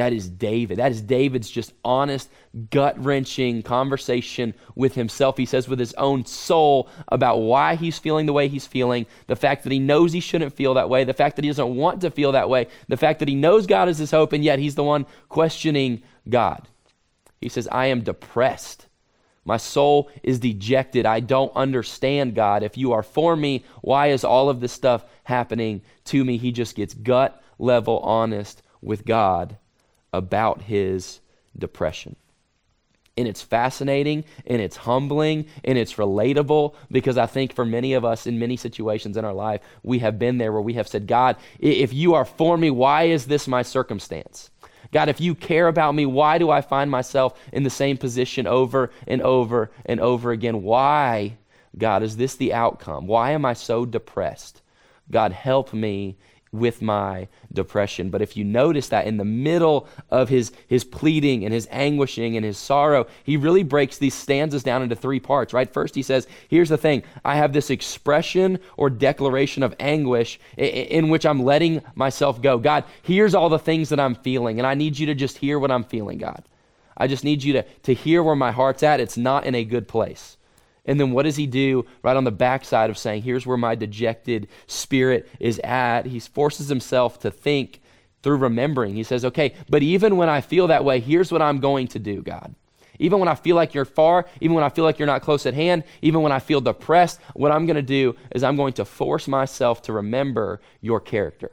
that 0.00 0.14
is 0.14 0.30
David. 0.30 0.78
That 0.78 0.92
is 0.92 1.02
David's 1.02 1.50
just 1.50 1.74
honest, 1.84 2.30
gut 2.70 2.98
wrenching 2.98 3.62
conversation 3.62 4.54
with 4.74 4.94
himself. 4.94 5.36
He 5.36 5.44
says, 5.44 5.68
with 5.68 5.78
his 5.78 5.92
own 5.92 6.24
soul, 6.24 6.88
about 7.08 7.40
why 7.40 7.74
he's 7.74 7.98
feeling 7.98 8.24
the 8.24 8.32
way 8.32 8.48
he's 8.48 8.66
feeling, 8.66 9.04
the 9.26 9.36
fact 9.36 9.62
that 9.64 9.72
he 9.72 9.78
knows 9.78 10.14
he 10.14 10.20
shouldn't 10.20 10.54
feel 10.54 10.72
that 10.72 10.88
way, 10.88 11.04
the 11.04 11.12
fact 11.12 11.36
that 11.36 11.44
he 11.44 11.50
doesn't 11.50 11.76
want 11.76 12.00
to 12.00 12.10
feel 12.10 12.32
that 12.32 12.48
way, 12.48 12.68
the 12.88 12.96
fact 12.96 13.18
that 13.18 13.28
he 13.28 13.34
knows 13.34 13.66
God 13.66 13.90
is 13.90 13.98
his 13.98 14.10
hope, 14.10 14.32
and 14.32 14.42
yet 14.42 14.58
he's 14.58 14.74
the 14.74 14.82
one 14.82 15.04
questioning 15.28 16.02
God. 16.30 16.66
He 17.42 17.50
says, 17.50 17.68
I 17.70 17.88
am 17.88 18.00
depressed. 18.00 18.86
My 19.44 19.58
soul 19.58 20.10
is 20.22 20.38
dejected. 20.38 21.04
I 21.04 21.20
don't 21.20 21.54
understand, 21.54 22.34
God. 22.34 22.62
If 22.62 22.78
you 22.78 22.92
are 22.92 23.02
for 23.02 23.36
me, 23.36 23.66
why 23.82 24.06
is 24.06 24.24
all 24.24 24.48
of 24.48 24.60
this 24.60 24.72
stuff 24.72 25.04
happening 25.24 25.82
to 26.06 26.24
me? 26.24 26.38
He 26.38 26.52
just 26.52 26.74
gets 26.74 26.94
gut 26.94 27.42
level 27.58 27.98
honest 27.98 28.62
with 28.80 29.04
God 29.04 29.58
about 30.12 30.62
his 30.62 31.20
depression. 31.56 32.16
And 33.16 33.28
it's 33.28 33.42
fascinating 33.42 34.24
and 34.46 34.62
it's 34.62 34.76
humbling 34.76 35.46
and 35.64 35.76
it's 35.76 35.94
relatable 35.94 36.74
because 36.90 37.18
I 37.18 37.26
think 37.26 37.54
for 37.54 37.66
many 37.66 37.92
of 37.92 38.04
us 38.04 38.26
in 38.26 38.38
many 38.38 38.56
situations 38.56 39.16
in 39.16 39.24
our 39.24 39.34
life, 39.34 39.60
we 39.82 39.98
have 39.98 40.18
been 40.18 40.38
there 40.38 40.52
where 40.52 40.62
we 40.62 40.74
have 40.74 40.88
said, 40.88 41.06
God, 41.06 41.36
if 41.58 41.92
you 41.92 42.14
are 42.14 42.24
for 42.24 42.56
me, 42.56 42.70
why 42.70 43.04
is 43.04 43.26
this 43.26 43.46
my 43.46 43.62
circumstance? 43.62 44.50
God, 44.92 45.08
if 45.08 45.20
you 45.20 45.34
care 45.34 45.68
about 45.68 45.94
me, 45.94 46.06
why 46.06 46.38
do 46.38 46.50
I 46.50 46.62
find 46.62 46.90
myself 46.90 47.38
in 47.52 47.62
the 47.62 47.70
same 47.70 47.96
position 47.96 48.46
over 48.46 48.90
and 49.06 49.22
over 49.22 49.70
and 49.84 50.00
over 50.00 50.32
again? 50.32 50.62
Why, 50.62 51.36
God, 51.76 52.02
is 52.02 52.16
this 52.16 52.34
the 52.36 52.52
outcome? 52.52 53.06
Why 53.06 53.32
am 53.32 53.44
I 53.44 53.52
so 53.52 53.84
depressed? 53.84 54.62
God, 55.10 55.32
help 55.32 55.72
me 55.72 56.16
with 56.52 56.82
my 56.82 57.28
depression. 57.52 58.10
But 58.10 58.22
if 58.22 58.36
you 58.36 58.44
notice 58.44 58.88
that 58.88 59.06
in 59.06 59.18
the 59.18 59.24
middle 59.24 59.86
of 60.10 60.28
his, 60.28 60.52
his 60.66 60.82
pleading 60.82 61.44
and 61.44 61.54
his 61.54 61.68
anguishing 61.70 62.36
and 62.36 62.44
his 62.44 62.58
sorrow, 62.58 63.06
he 63.22 63.36
really 63.36 63.62
breaks 63.62 63.98
these 63.98 64.14
stanzas 64.14 64.62
down 64.62 64.82
into 64.82 64.96
three 64.96 65.20
parts, 65.20 65.52
right? 65.52 65.72
First, 65.72 65.94
he 65.94 66.02
says, 66.02 66.26
Here's 66.48 66.68
the 66.68 66.76
thing 66.76 67.04
I 67.24 67.36
have 67.36 67.52
this 67.52 67.70
expression 67.70 68.58
or 68.76 68.90
declaration 68.90 69.62
of 69.62 69.74
anguish 69.78 70.40
in, 70.56 71.08
which 71.08 71.24
I'm 71.24 71.44
letting 71.44 71.82
myself 71.94 72.42
go. 72.42 72.58
God, 72.58 72.84
here's 73.02 73.34
all 73.34 73.48
the 73.48 73.58
things 73.58 73.88
that 73.90 74.00
I'm 74.00 74.16
feeling, 74.16 74.58
and 74.58 74.66
I 74.66 74.74
need 74.74 74.98
you 74.98 75.06
to 75.06 75.14
just 75.14 75.38
hear 75.38 75.58
what 75.58 75.70
I'm 75.70 75.84
feeling, 75.84 76.18
God. 76.18 76.42
I 76.96 77.06
just 77.06 77.24
need 77.24 77.42
you 77.42 77.54
to, 77.54 77.62
to 77.62 77.94
hear 77.94 78.22
where 78.22 78.36
my 78.36 78.50
heart's 78.50 78.82
at. 78.82 79.00
It's 79.00 79.16
not 79.16 79.46
in 79.46 79.54
a 79.54 79.64
good 79.64 79.88
place. 79.88 80.36
And 80.86 80.98
then 80.98 81.12
what 81.12 81.24
does 81.24 81.36
he 81.36 81.46
do 81.46 81.84
right 82.02 82.16
on 82.16 82.24
the 82.24 82.30
backside 82.30 82.90
of 82.90 82.98
saying, 82.98 83.22
Here's 83.22 83.46
where 83.46 83.56
my 83.56 83.74
dejected 83.74 84.48
spirit 84.66 85.28
is 85.38 85.58
at? 85.60 86.06
He 86.06 86.20
forces 86.20 86.68
himself 86.68 87.20
to 87.20 87.30
think 87.30 87.80
through 88.22 88.36
remembering. 88.36 88.94
He 88.94 89.02
says, 89.02 89.24
okay, 89.24 89.54
but 89.68 89.82
even 89.82 90.16
when 90.16 90.28
I 90.28 90.40
feel 90.40 90.66
that 90.68 90.84
way, 90.84 91.00
here's 91.00 91.32
what 91.32 91.42
I'm 91.42 91.60
going 91.60 91.88
to 91.88 91.98
do, 91.98 92.22
God. 92.22 92.54
Even 92.98 93.18
when 93.18 93.28
I 93.28 93.34
feel 93.34 93.56
like 93.56 93.72
you're 93.72 93.86
far, 93.86 94.26
even 94.42 94.54
when 94.54 94.64
I 94.64 94.68
feel 94.68 94.84
like 94.84 94.98
you're 94.98 95.06
not 95.06 95.22
close 95.22 95.46
at 95.46 95.54
hand, 95.54 95.84
even 96.02 96.20
when 96.20 96.32
I 96.32 96.38
feel 96.38 96.60
depressed, 96.60 97.18
what 97.32 97.50
I'm 97.50 97.64
going 97.64 97.76
to 97.76 97.82
do 97.82 98.14
is 98.32 98.44
I'm 98.44 98.56
going 98.56 98.74
to 98.74 98.84
force 98.84 99.26
myself 99.26 99.80
to 99.82 99.94
remember 99.94 100.60
your 100.82 101.00
character. 101.00 101.50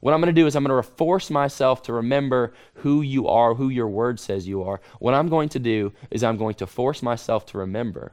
What 0.00 0.12
I'm 0.12 0.20
going 0.20 0.34
to 0.34 0.40
do 0.40 0.46
is 0.46 0.56
I'm 0.56 0.64
going 0.64 0.82
to 0.82 0.88
force 0.88 1.30
myself 1.30 1.82
to 1.84 1.92
remember 1.92 2.52
who 2.74 3.00
you 3.00 3.28
are, 3.28 3.54
who 3.54 3.68
your 3.68 3.88
word 3.88 4.18
says 4.18 4.48
you 4.48 4.64
are. 4.64 4.80
What 4.98 5.14
I'm 5.14 5.28
going 5.28 5.48
to 5.50 5.58
do 5.60 5.92
is 6.10 6.24
I'm 6.24 6.36
going 6.36 6.54
to 6.54 6.66
force 6.66 7.00
myself 7.00 7.46
to 7.46 7.58
remember 7.58 8.12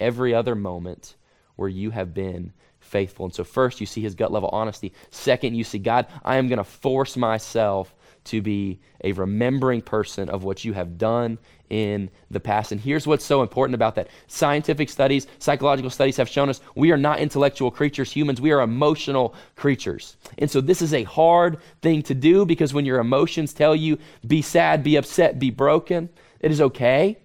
every 0.00 0.34
other 0.34 0.54
moment 0.54 1.16
where 1.56 1.68
you 1.68 1.90
have 1.90 2.14
been 2.14 2.52
faithful. 2.80 3.26
And 3.26 3.34
so, 3.34 3.44
first, 3.44 3.80
you 3.80 3.86
see 3.86 4.00
his 4.00 4.14
gut 4.14 4.32
level 4.32 4.48
honesty. 4.52 4.92
Second, 5.10 5.54
you 5.54 5.64
see, 5.64 5.78
God, 5.78 6.06
I 6.24 6.36
am 6.36 6.48
going 6.48 6.58
to 6.58 6.64
force 6.64 7.16
myself 7.16 7.94
to 8.24 8.42
be 8.42 8.80
a 9.02 9.12
remembering 9.12 9.80
person 9.80 10.28
of 10.28 10.44
what 10.44 10.64
you 10.64 10.72
have 10.72 10.98
done 10.98 11.38
in 11.70 12.10
the 12.30 12.40
past. 12.40 12.72
And 12.72 12.80
here's 12.80 13.06
what's 13.06 13.24
so 13.24 13.42
important 13.42 13.74
about 13.74 13.94
that 13.94 14.08
scientific 14.26 14.88
studies, 14.90 15.26
psychological 15.38 15.90
studies 15.90 16.16
have 16.16 16.28
shown 16.28 16.48
us 16.48 16.60
we 16.74 16.90
are 16.90 16.96
not 16.96 17.20
intellectual 17.20 17.70
creatures, 17.70 18.12
humans, 18.12 18.40
we 18.40 18.50
are 18.50 18.60
emotional 18.60 19.34
creatures. 19.56 20.16
And 20.36 20.50
so 20.50 20.60
this 20.60 20.82
is 20.82 20.92
a 20.92 21.04
hard 21.04 21.58
thing 21.80 22.02
to 22.02 22.14
do 22.14 22.44
because 22.44 22.74
when 22.74 22.84
your 22.84 22.98
emotions 22.98 23.54
tell 23.54 23.74
you 23.74 23.98
be 24.26 24.42
sad, 24.42 24.82
be 24.82 24.96
upset, 24.96 25.38
be 25.38 25.50
broken, 25.50 26.10
it 26.40 26.50
is 26.50 26.60
okay. 26.60 27.18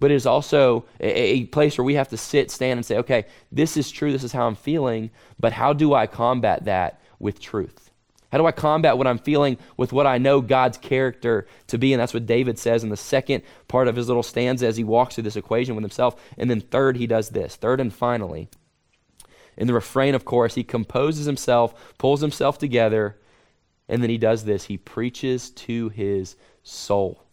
But 0.00 0.10
it 0.10 0.14
is 0.14 0.26
also 0.26 0.86
a, 0.98 1.10
a 1.10 1.44
place 1.46 1.78
where 1.78 1.84
we 1.84 1.94
have 1.94 2.08
to 2.08 2.16
sit, 2.16 2.50
stand, 2.50 2.78
and 2.78 2.86
say, 2.86 2.96
okay, 2.96 3.26
this 3.52 3.76
is 3.76 3.90
true, 3.90 4.10
this 4.10 4.24
is 4.24 4.32
how 4.32 4.46
I'm 4.46 4.56
feeling, 4.56 5.10
but 5.38 5.52
how 5.52 5.72
do 5.72 5.94
I 5.94 6.06
combat 6.06 6.64
that 6.64 7.00
with 7.18 7.38
truth? 7.38 7.90
How 8.32 8.38
do 8.38 8.46
I 8.46 8.52
combat 8.52 8.96
what 8.96 9.06
I'm 9.06 9.18
feeling 9.18 9.58
with 9.76 9.92
what 9.92 10.06
I 10.06 10.18
know 10.18 10.40
God's 10.40 10.78
character 10.78 11.46
to 11.66 11.78
be? 11.78 11.92
And 11.92 12.00
that's 12.00 12.14
what 12.14 12.26
David 12.26 12.58
says 12.58 12.82
in 12.82 12.88
the 12.88 12.96
second 12.96 13.42
part 13.68 13.88
of 13.88 13.96
his 13.96 14.08
little 14.08 14.22
stanza 14.22 14.66
as 14.66 14.76
he 14.76 14.84
walks 14.84 15.14
through 15.14 15.24
this 15.24 15.36
equation 15.36 15.74
with 15.74 15.82
himself. 15.82 16.20
And 16.38 16.48
then, 16.48 16.60
third, 16.60 16.96
he 16.96 17.06
does 17.06 17.30
this. 17.30 17.56
Third 17.56 17.80
and 17.80 17.92
finally, 17.92 18.48
in 19.56 19.66
the 19.66 19.74
refrain, 19.74 20.14
of 20.14 20.24
course, 20.24 20.54
he 20.54 20.64
composes 20.64 21.26
himself, 21.26 21.94
pulls 21.98 22.20
himself 22.20 22.56
together, 22.56 23.18
and 23.88 24.00
then 24.00 24.10
he 24.10 24.18
does 24.18 24.44
this. 24.44 24.64
He 24.64 24.78
preaches 24.78 25.50
to 25.50 25.88
his 25.90 26.36
soul. 26.62 27.24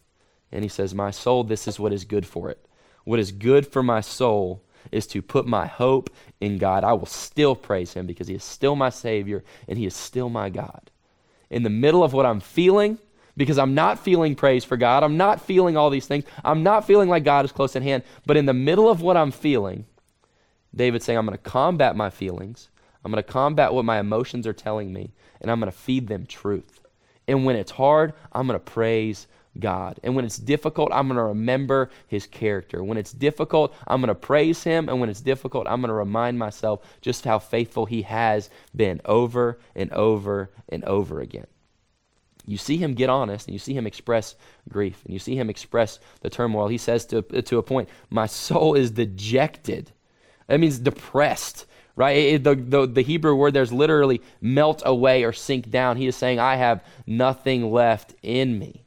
And 0.50 0.62
he 0.62 0.68
says, 0.68 0.94
My 0.94 1.10
soul, 1.10 1.44
this 1.44 1.68
is 1.68 1.78
what 1.78 1.92
is 1.92 2.04
good 2.04 2.26
for 2.26 2.50
it. 2.50 2.64
What 3.04 3.18
is 3.18 3.32
good 3.32 3.66
for 3.66 3.82
my 3.82 4.00
soul 4.00 4.62
is 4.92 5.06
to 5.08 5.22
put 5.22 5.46
my 5.46 5.66
hope 5.66 6.10
in 6.40 6.58
God. 6.58 6.84
I 6.84 6.92
will 6.92 7.06
still 7.06 7.54
praise 7.54 7.94
Him 7.94 8.06
because 8.06 8.28
He 8.28 8.34
is 8.34 8.44
still 8.44 8.76
my 8.76 8.90
Savior 8.90 9.44
and 9.66 9.78
He 9.78 9.86
is 9.86 9.94
still 9.94 10.28
my 10.28 10.48
God. 10.48 10.90
In 11.50 11.62
the 11.62 11.70
middle 11.70 12.04
of 12.04 12.12
what 12.12 12.26
I'm 12.26 12.40
feeling, 12.40 12.98
because 13.36 13.58
I'm 13.58 13.74
not 13.74 13.98
feeling 13.98 14.34
praise 14.34 14.64
for 14.64 14.76
God, 14.76 15.02
I'm 15.02 15.16
not 15.16 15.40
feeling 15.40 15.76
all 15.76 15.90
these 15.90 16.06
things, 16.06 16.24
I'm 16.44 16.62
not 16.62 16.86
feeling 16.86 17.08
like 17.08 17.24
God 17.24 17.44
is 17.44 17.52
close 17.52 17.76
at 17.76 17.82
hand, 17.82 18.02
but 18.26 18.36
in 18.36 18.46
the 18.46 18.54
middle 18.54 18.90
of 18.90 19.00
what 19.00 19.16
I'm 19.16 19.30
feeling, 19.30 19.86
David's 20.74 21.04
saying, 21.04 21.18
I'm 21.18 21.26
going 21.26 21.38
to 21.38 21.42
combat 21.42 21.96
my 21.96 22.10
feelings, 22.10 22.68
I'm 23.04 23.12
going 23.12 23.22
to 23.22 23.32
combat 23.32 23.72
what 23.72 23.84
my 23.84 24.00
emotions 24.00 24.46
are 24.46 24.52
telling 24.52 24.92
me, 24.92 25.12
and 25.40 25.50
I'm 25.50 25.60
going 25.60 25.70
to 25.70 25.78
feed 25.78 26.08
them 26.08 26.26
truth. 26.26 26.80
And 27.26 27.44
when 27.44 27.56
it's 27.56 27.70
hard, 27.70 28.14
I'm 28.32 28.46
going 28.46 28.58
to 28.58 28.64
praise 28.64 29.26
God. 29.60 30.00
And 30.02 30.14
when 30.14 30.24
it's 30.24 30.38
difficult, 30.38 30.90
I'm 30.92 31.08
going 31.08 31.16
to 31.16 31.24
remember 31.24 31.90
his 32.06 32.26
character. 32.26 32.82
When 32.82 32.98
it's 32.98 33.12
difficult, 33.12 33.74
I'm 33.86 34.00
going 34.00 34.08
to 34.08 34.14
praise 34.14 34.62
him. 34.62 34.88
And 34.88 35.00
when 35.00 35.08
it's 35.08 35.20
difficult, 35.20 35.66
I'm 35.68 35.80
going 35.80 35.88
to 35.88 35.94
remind 35.94 36.38
myself 36.38 36.80
just 37.00 37.24
how 37.24 37.38
faithful 37.38 37.86
he 37.86 38.02
has 38.02 38.50
been 38.74 39.00
over 39.04 39.58
and 39.74 39.92
over 39.92 40.50
and 40.68 40.84
over 40.84 41.20
again. 41.20 41.46
You 42.46 42.56
see 42.56 42.78
him 42.78 42.94
get 42.94 43.10
honest 43.10 43.46
and 43.46 43.52
you 43.52 43.58
see 43.58 43.74
him 43.74 43.86
express 43.86 44.34
grief 44.68 45.02
and 45.04 45.12
you 45.12 45.18
see 45.18 45.36
him 45.36 45.50
express 45.50 45.98
the 46.22 46.30
turmoil. 46.30 46.68
He 46.68 46.78
says 46.78 47.04
to, 47.06 47.22
to 47.22 47.58
a 47.58 47.62
point, 47.62 47.90
My 48.08 48.26
soul 48.26 48.74
is 48.74 48.90
dejected. 48.90 49.92
That 50.46 50.60
means 50.60 50.78
depressed 50.78 51.66
right? 51.98 52.16
It, 52.16 52.44
the, 52.44 52.54
the, 52.54 52.86
the 52.86 53.02
Hebrew 53.02 53.34
word 53.34 53.54
there's 53.54 53.72
literally 53.72 54.22
melt 54.40 54.82
away 54.86 55.24
or 55.24 55.32
sink 55.32 55.68
down. 55.68 55.96
He 55.96 56.06
is 56.06 56.14
saying, 56.14 56.38
I 56.38 56.54
have 56.54 56.84
nothing 57.08 57.72
left 57.72 58.14
in 58.22 58.56
me. 58.56 58.84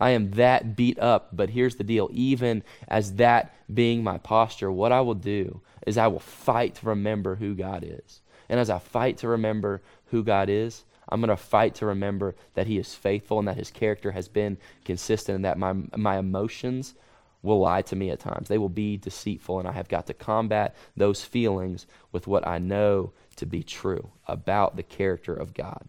I 0.00 0.10
am 0.10 0.30
that 0.32 0.76
beat 0.76 0.98
up. 0.98 1.28
But 1.32 1.50
here's 1.50 1.76
the 1.76 1.84
deal 1.84 2.08
even 2.12 2.62
as 2.88 3.14
that 3.14 3.54
being 3.72 4.02
my 4.02 4.18
posture, 4.18 4.72
what 4.72 4.92
I 4.92 5.00
will 5.00 5.14
do 5.14 5.60
is 5.86 5.98
I 5.98 6.08
will 6.08 6.20
fight 6.20 6.76
to 6.76 6.86
remember 6.86 7.36
who 7.36 7.54
God 7.54 7.84
is. 7.86 8.20
And 8.48 8.58
as 8.58 8.70
I 8.70 8.78
fight 8.78 9.18
to 9.18 9.28
remember 9.28 9.82
who 10.06 10.24
God 10.24 10.48
is, 10.48 10.84
I'm 11.08 11.20
going 11.20 11.28
to 11.28 11.36
fight 11.36 11.74
to 11.76 11.86
remember 11.86 12.34
that 12.54 12.66
He 12.66 12.78
is 12.78 12.94
faithful 12.94 13.38
and 13.38 13.48
that 13.48 13.56
His 13.56 13.70
character 13.70 14.12
has 14.12 14.28
been 14.28 14.58
consistent 14.84 15.36
and 15.36 15.44
that 15.44 15.58
my, 15.58 15.72
my 15.96 16.18
emotions 16.18 16.94
will 17.42 17.60
lie 17.60 17.82
to 17.82 17.96
me 17.96 18.10
at 18.10 18.20
times. 18.20 18.48
They 18.48 18.58
will 18.58 18.68
be 18.68 18.96
deceitful, 18.96 19.58
and 19.58 19.68
I 19.68 19.72
have 19.72 19.88
got 19.88 20.06
to 20.06 20.14
combat 20.14 20.76
those 20.96 21.24
feelings 21.24 21.86
with 22.12 22.26
what 22.26 22.46
I 22.46 22.58
know 22.58 23.12
to 23.36 23.46
be 23.46 23.62
true 23.62 24.10
about 24.26 24.76
the 24.76 24.82
character 24.82 25.34
of 25.34 25.54
God. 25.54 25.88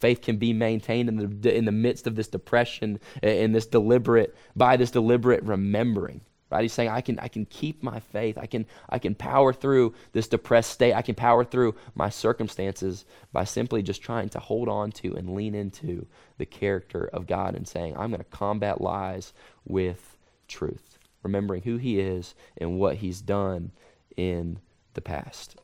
Faith 0.00 0.22
can 0.22 0.36
be 0.36 0.52
maintained 0.52 1.08
in 1.08 1.40
the, 1.40 1.56
in 1.56 1.66
the 1.66 1.72
midst 1.72 2.06
of 2.06 2.16
this 2.16 2.28
depression, 2.28 2.98
in 3.22 3.52
this 3.52 3.66
deliberate, 3.66 4.34
by 4.56 4.76
this 4.76 4.90
deliberate 4.90 5.42
remembering. 5.44 6.22
Right? 6.50 6.62
He's 6.62 6.72
saying, 6.72 6.88
I 6.88 7.00
can, 7.00 7.18
I 7.20 7.28
can 7.28 7.44
keep 7.46 7.82
my 7.82 8.00
faith. 8.00 8.36
I 8.36 8.46
can, 8.46 8.66
I 8.88 8.98
can 8.98 9.14
power 9.14 9.52
through 9.52 9.94
this 10.12 10.26
depressed 10.26 10.72
state. 10.72 10.94
I 10.94 11.02
can 11.02 11.14
power 11.14 11.44
through 11.44 11.76
my 11.94 12.08
circumstances 12.08 13.04
by 13.32 13.44
simply 13.44 13.82
just 13.82 14.02
trying 14.02 14.30
to 14.30 14.40
hold 14.40 14.68
on 14.68 14.90
to 14.92 15.14
and 15.14 15.34
lean 15.36 15.54
into 15.54 16.06
the 16.38 16.46
character 16.46 17.08
of 17.12 17.28
God 17.28 17.54
and 17.54 17.68
saying, 17.68 17.96
I'm 17.96 18.10
going 18.10 18.18
to 18.18 18.24
combat 18.24 18.80
lies 18.80 19.32
with 19.64 20.16
truth, 20.48 20.98
remembering 21.22 21.62
who 21.62 21.76
He 21.76 22.00
is 22.00 22.34
and 22.56 22.80
what 22.80 22.96
He's 22.96 23.20
done 23.20 23.70
in 24.16 24.58
the 24.94 25.02
past. 25.02 25.56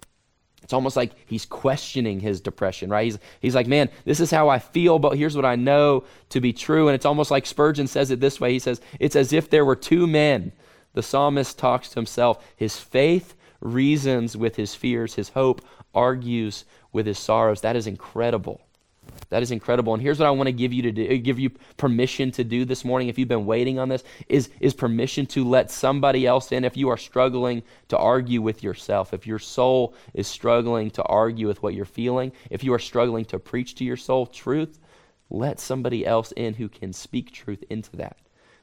It's 0.63 0.73
almost 0.73 0.97
like 0.97 1.13
he's 1.27 1.47
questioning 1.47 2.19
his 2.19 2.41
depression, 2.41 2.91
right? 2.91 3.05
He's, 3.05 3.19
he's 3.41 3.55
like, 3.55 3.69
man, 3.69 3.89
this 4.05 4.19
is 4.19 4.31
how 4.31 4.49
I 4.49 4.59
feel, 4.59 4.99
but 4.99 5.17
here's 5.17 5.37
what 5.37 5.45
I 5.45 5.55
know 5.55 6.05
to 6.31 6.41
be 6.41 6.53
true. 6.53 6.89
And 6.89 6.95
it's 6.95 7.07
almost 7.07 7.31
like 7.31 7.47
Spurgeon 7.47 7.87
says 7.87 8.11
it 8.11 8.21
this 8.21 8.41
way 8.41 8.53
He 8.53 8.59
says, 8.59 8.81
it's 8.99 9.17
as 9.17 9.33
if 9.33 9.49
there 9.49 9.65
were 9.65 9.77
two 9.77 10.07
men. 10.07 10.53
The 10.95 11.03
psalmist 11.03 11.59
talks 11.59 11.91
to 11.91 11.97
himself. 11.97 12.45
His 12.57 12.79
faith 12.79 13.37
reasons 13.61 14.37
with 14.37 14.57
his 14.57 14.75
fears, 14.75 15.15
his 15.15 15.31
hope 15.31 15.63
argues 15.95 16.65
with 16.93 17.07
his 17.07 17.19
sorrows. 17.19 17.61
That 17.61 17.77
is 17.77 17.87
incredible. 17.87 18.66
That 19.29 19.43
is 19.43 19.51
incredible. 19.51 19.95
And 19.95 20.03
here's 20.03 20.19
what 20.19 20.27
I 20.27 20.31
want 20.31 20.47
to 20.49 20.53
give 20.53 20.73
you 20.73 20.83
to 20.83 20.93
do, 20.93 21.09
uh, 21.09 21.17
give 21.23 21.39
you 21.39 21.51
permission 21.77 22.31
to 22.33 22.45
do 22.45 22.65
this 22.65 22.85
morning 22.85 23.09
if 23.09 23.19
you've 23.19 23.29
been 23.29 23.47
waiting 23.47 23.79
on 23.79 23.89
this 23.89 24.05
is 24.29 24.51
is 24.61 24.75
permission 24.75 25.27
to 25.27 25.45
let 25.49 25.71
somebody 25.71 26.27
else 26.27 26.53
in 26.53 26.65
if 26.65 26.77
you 26.77 26.89
are 26.89 26.97
struggling 26.97 27.63
to 27.89 27.99
argue 27.99 28.43
with 28.43 28.63
yourself. 28.63 29.13
If 29.13 29.27
your 29.27 29.39
soul 29.39 29.95
is 30.15 30.27
struggling 30.27 30.91
to 30.93 31.03
argue 31.05 31.47
with 31.47 31.63
what 31.63 31.75
you're 31.75 31.85
feeling, 31.85 32.33
if 32.51 32.65
you 32.65 32.73
are 32.75 32.79
struggling 32.79 33.25
to 33.27 33.39
preach 33.39 33.75
to 33.77 33.85
your 33.85 33.97
soul 33.97 34.27
truth, 34.27 34.79
let 35.31 35.59
somebody 35.61 36.07
else 36.07 36.33
in 36.33 36.55
who 36.55 36.69
can 36.69 36.93
speak 36.93 37.33
truth 37.33 37.65
into 37.69 37.97
that. 37.97 38.17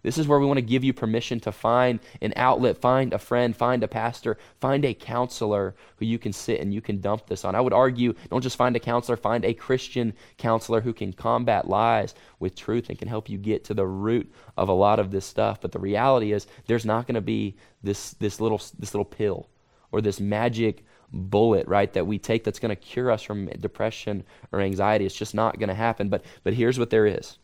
This 0.03 0.17
is 0.17 0.27
where 0.27 0.39
we 0.39 0.45
want 0.45 0.57
to 0.57 0.61
give 0.61 0.83
you 0.83 0.93
permission 0.93 1.39
to 1.41 1.51
find 1.51 1.99
an 2.21 2.33
outlet, 2.35 2.77
find 2.77 3.13
a 3.13 3.17
friend, 3.17 3.55
find 3.55 3.83
a 3.83 3.87
pastor, 3.87 4.37
find 4.59 4.83
a 4.83 4.93
counselor 4.93 5.75
who 5.97 6.05
you 6.05 6.19
can 6.19 6.33
sit 6.33 6.59
and 6.59 6.73
you 6.73 6.81
can 6.81 6.99
dump 6.99 7.25
this 7.27 7.45
on. 7.45 7.55
I 7.55 7.61
would 7.61 7.73
argue 7.73 8.13
don't 8.29 8.41
just 8.41 8.57
find 8.57 8.75
a 8.75 8.81
counselor, 8.81 9.15
find 9.15 9.45
a 9.45 9.53
Christian 9.53 10.13
counselor 10.37 10.81
who 10.81 10.93
can 10.93 11.13
combat 11.13 11.67
lies 11.67 12.13
with 12.39 12.55
truth 12.55 12.89
and 12.89 12.99
can 12.99 13.07
help 13.07 13.29
you 13.29 13.37
get 13.37 13.63
to 13.65 13.73
the 13.73 13.87
root 13.87 14.31
of 14.57 14.67
a 14.67 14.73
lot 14.73 14.99
of 14.99 15.09
this 15.09 15.25
stuff. 15.25 15.61
But 15.61 15.71
the 15.71 15.79
reality 15.79 16.33
is 16.33 16.47
there's 16.67 16.85
not 16.85 17.07
going 17.07 17.15
to 17.15 17.21
be 17.21 17.55
this 17.81 18.11
this 18.11 18.41
little 18.41 18.61
this 18.77 18.93
little 18.93 19.05
pill 19.05 19.49
or 19.91 20.01
this 20.01 20.19
magic 20.19 20.83
bullet, 21.13 21.67
right, 21.67 21.93
that 21.93 22.07
we 22.07 22.17
take 22.17 22.43
that's 22.43 22.59
going 22.59 22.75
to 22.75 22.75
cure 22.75 23.11
us 23.11 23.21
from 23.21 23.45
depression 23.45 24.23
or 24.51 24.59
anxiety. 24.59 25.05
It's 25.05 25.15
just 25.15 25.35
not 25.35 25.59
going 25.59 25.69
to 25.69 25.75
happen. 25.75 26.09
But 26.09 26.25
but 26.43 26.53
here's 26.53 26.79
what 26.79 26.89
there 26.89 27.05
is 27.05 27.37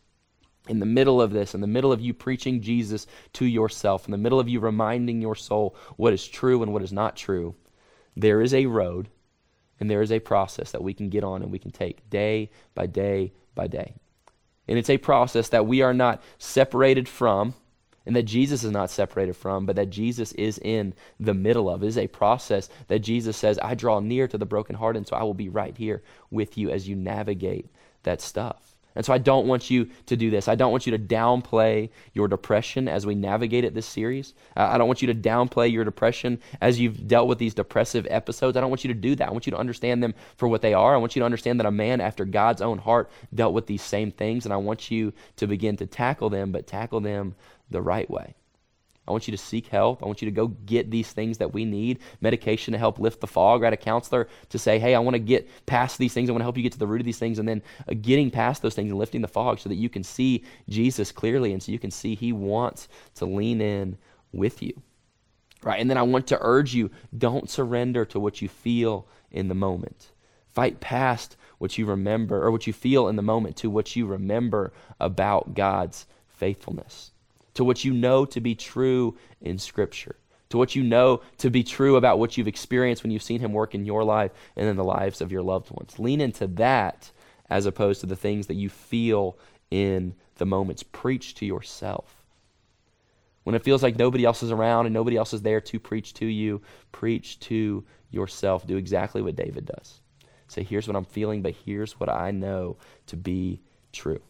in 0.69 0.79
the 0.79 0.85
middle 0.85 1.21
of 1.21 1.31
this, 1.31 1.53
in 1.53 1.61
the 1.61 1.67
middle 1.67 1.91
of 1.91 1.99
you 1.99 2.13
preaching 2.13 2.61
Jesus 2.61 3.07
to 3.33 3.45
yourself, 3.45 4.05
in 4.05 4.11
the 4.11 4.17
middle 4.17 4.39
of 4.39 4.47
you 4.47 4.59
reminding 4.59 5.21
your 5.21 5.35
soul 5.35 5.75
what 5.97 6.13
is 6.13 6.27
true 6.27 6.61
and 6.63 6.71
what 6.71 6.83
is 6.83 6.93
not 6.93 7.15
true, 7.15 7.55
there 8.15 8.41
is 8.41 8.53
a 8.53 8.67
road 8.67 9.09
and 9.79 9.89
there 9.89 10.01
is 10.01 10.11
a 10.11 10.19
process 10.19 10.71
that 10.71 10.83
we 10.83 10.93
can 10.93 11.09
get 11.09 11.23
on 11.23 11.41
and 11.41 11.51
we 11.51 11.59
can 11.59 11.71
take 11.71 12.09
day 12.09 12.51
by 12.75 12.85
day 12.85 13.33
by 13.55 13.67
day. 13.67 13.95
And 14.67 14.77
it's 14.77 14.89
a 14.89 14.97
process 14.97 15.49
that 15.49 15.65
we 15.65 15.81
are 15.81 15.93
not 15.93 16.21
separated 16.37 17.09
from 17.09 17.55
and 18.05 18.15
that 18.15 18.23
Jesus 18.23 18.63
is 18.63 18.71
not 18.71 18.89
separated 18.89 19.35
from, 19.35 19.65
but 19.65 19.75
that 19.75 19.89
Jesus 19.89 20.31
is 20.33 20.57
in 20.59 20.93
the 21.19 21.33
middle 21.33 21.69
of. 21.69 21.83
It 21.83 21.87
is 21.87 21.97
a 21.97 22.07
process 22.07 22.69
that 22.87 22.99
Jesus 22.99 23.37
says, 23.37 23.59
I 23.61 23.75
draw 23.75 23.99
near 23.99 24.27
to 24.27 24.37
the 24.37 24.45
brokenhearted, 24.45 25.07
so 25.07 25.15
I 25.15 25.23
will 25.23 25.33
be 25.33 25.49
right 25.49 25.75
here 25.75 26.01
with 26.31 26.57
you 26.57 26.69
as 26.69 26.87
you 26.87 26.95
navigate 26.95 27.67
that 28.03 28.21
stuff. 28.21 28.78
And 28.99 29.05
so 29.05 29.13
I 29.13 29.17
don't 29.17 29.47
want 29.47 29.69
you 29.69 29.87
to 30.07 30.17
do 30.17 30.29
this. 30.29 30.49
I 30.49 30.55
don't 30.55 30.73
want 30.73 30.85
you 30.85 30.91
to 30.91 30.99
downplay 30.99 31.89
your 32.11 32.27
depression 32.27 32.89
as 32.89 33.05
we 33.05 33.15
navigate 33.15 33.63
it 33.63 33.73
this 33.73 33.85
series. 33.85 34.33
Uh, 34.57 34.67
I 34.73 34.77
don't 34.77 34.87
want 34.87 35.01
you 35.01 35.07
to 35.07 35.15
downplay 35.15 35.71
your 35.71 35.85
depression 35.85 36.37
as 36.59 36.81
you've 36.81 37.07
dealt 37.07 37.29
with 37.29 37.37
these 37.37 37.53
depressive 37.53 38.05
episodes. 38.09 38.57
I 38.57 38.59
don't 38.59 38.69
want 38.69 38.83
you 38.83 38.89
to 38.89 38.99
do 38.99 39.15
that. 39.15 39.29
I 39.29 39.31
want 39.31 39.47
you 39.47 39.51
to 39.51 39.57
understand 39.57 40.03
them 40.03 40.13
for 40.35 40.49
what 40.49 40.61
they 40.61 40.73
are. 40.73 40.93
I 40.93 40.97
want 40.97 41.15
you 41.15 41.21
to 41.21 41.25
understand 41.25 41.61
that 41.61 41.65
a 41.65 41.71
man 41.71 42.01
after 42.01 42.25
God's 42.25 42.61
own 42.61 42.77
heart 42.77 43.09
dealt 43.33 43.53
with 43.53 43.67
these 43.67 43.81
same 43.81 44.11
things. 44.11 44.43
And 44.43 44.53
I 44.53 44.57
want 44.57 44.91
you 44.91 45.13
to 45.37 45.47
begin 45.47 45.77
to 45.77 45.85
tackle 45.85 46.29
them, 46.29 46.51
but 46.51 46.67
tackle 46.67 46.99
them 46.99 47.35
the 47.71 47.81
right 47.81 48.09
way. 48.09 48.35
I 49.09 49.11
want 49.11 49.27
you 49.27 49.31
to 49.31 49.37
seek 49.37 49.67
help. 49.67 50.03
I 50.03 50.05
want 50.05 50.21
you 50.21 50.27
to 50.27 50.31
go 50.31 50.47
get 50.47 50.91
these 50.91 51.11
things 51.11 51.39
that 51.39 51.51
we 51.51 51.65
need 51.65 51.99
medication 52.21 52.73
to 52.73 52.77
help 52.77 52.99
lift 52.99 53.21
the 53.21 53.27
fog, 53.27 53.63
right? 53.63 53.73
A 53.73 53.77
counselor 53.77 54.27
to 54.49 54.59
say, 54.59 54.77
hey, 54.77 54.93
I 54.93 54.99
want 54.99 55.15
to 55.15 55.19
get 55.19 55.49
past 55.65 55.97
these 55.97 56.13
things. 56.13 56.29
I 56.29 56.31
want 56.31 56.41
to 56.41 56.45
help 56.45 56.57
you 56.57 56.63
get 56.63 56.73
to 56.73 56.79
the 56.79 56.87
root 56.87 57.01
of 57.01 57.05
these 57.05 57.17
things. 57.17 57.39
And 57.39 57.49
then 57.49 57.63
uh, 57.89 57.95
getting 57.99 58.29
past 58.29 58.61
those 58.61 58.75
things 58.75 58.91
and 58.91 58.99
lifting 58.99 59.21
the 59.21 59.27
fog 59.27 59.59
so 59.59 59.67
that 59.67 59.75
you 59.75 59.89
can 59.89 60.03
see 60.03 60.43
Jesus 60.69 61.11
clearly 61.11 61.53
and 61.53 61.61
so 61.61 61.71
you 61.71 61.79
can 61.79 61.89
see 61.89 62.13
He 62.13 62.31
wants 62.31 62.87
to 63.15 63.25
lean 63.25 63.61
in 63.61 63.97
with 64.31 64.61
you, 64.61 64.79
right? 65.63 65.81
And 65.81 65.89
then 65.89 65.97
I 65.97 66.03
want 66.03 66.27
to 66.27 66.37
urge 66.39 66.75
you 66.75 66.91
don't 67.17 67.49
surrender 67.49 68.05
to 68.05 68.19
what 68.19 68.43
you 68.43 68.47
feel 68.47 69.07
in 69.31 69.47
the 69.47 69.55
moment. 69.55 70.11
Fight 70.53 70.79
past 70.79 71.35
what 71.57 71.79
you 71.79 71.87
remember 71.87 72.43
or 72.43 72.51
what 72.51 72.67
you 72.67 72.73
feel 72.73 73.07
in 73.07 73.15
the 73.15 73.23
moment 73.23 73.57
to 73.57 73.71
what 73.71 73.95
you 73.95 74.05
remember 74.05 74.71
about 74.99 75.55
God's 75.55 76.05
faithfulness 76.27 77.11
to 77.59 77.65
what 77.65 77.83
you 77.83 77.91
know 77.91 78.23
to 78.23 78.39
be 78.39 78.55
true 78.55 79.17
in 79.41 79.57
Scripture, 79.57 80.15
to 80.47 80.57
what 80.57 80.77
you 80.77 80.81
know 80.81 81.21
to 81.37 81.49
be 81.49 81.61
true 81.61 81.97
about 81.97 82.17
what 82.17 82.37
you've 82.37 82.47
experienced 82.47 83.03
when 83.03 83.11
you've 83.11 83.21
seen 83.21 83.41
Him 83.41 83.51
work 83.51 83.75
in 83.75 83.85
your 83.85 84.05
life 84.05 84.31
and 84.55 84.69
in 84.69 84.77
the 84.77 84.83
lives 84.85 85.19
of 85.19 85.29
your 85.29 85.41
loved 85.41 85.69
ones. 85.69 85.99
Lean 85.99 86.21
into 86.21 86.47
that 86.47 87.11
as 87.49 87.65
opposed 87.65 87.99
to 87.99 88.07
the 88.07 88.15
things 88.15 88.47
that 88.47 88.53
you 88.53 88.69
feel 88.69 89.37
in 89.71 90.15
the 90.35 90.45
moments. 90.45 90.83
Preach 90.83 91.35
to 91.35 91.45
yourself. 91.45 92.23
When 93.43 93.55
it 93.55 93.63
feels 93.65 93.83
like 93.83 93.97
nobody 93.97 94.23
else 94.23 94.41
is 94.41 94.51
around 94.51 94.85
and 94.85 94.93
nobody 94.93 95.17
else 95.17 95.33
is 95.33 95.41
there 95.41 95.59
to 95.59 95.81
preach 95.81 96.13
to 96.13 96.27
you, 96.27 96.61
preach 96.93 97.41
to 97.41 97.83
yourself. 98.09 98.65
Do 98.65 98.77
exactly 98.77 99.21
what 99.21 99.35
David 99.35 99.65
does. 99.65 99.99
Say, 100.47 100.63
here's 100.63 100.87
what 100.87 100.95
I'm 100.95 101.03
feeling, 101.03 101.41
but 101.41 101.55
here's 101.65 101.99
what 101.99 102.07
I 102.07 102.31
know 102.31 102.77
to 103.07 103.17
be 103.17 103.59
true 103.91 104.21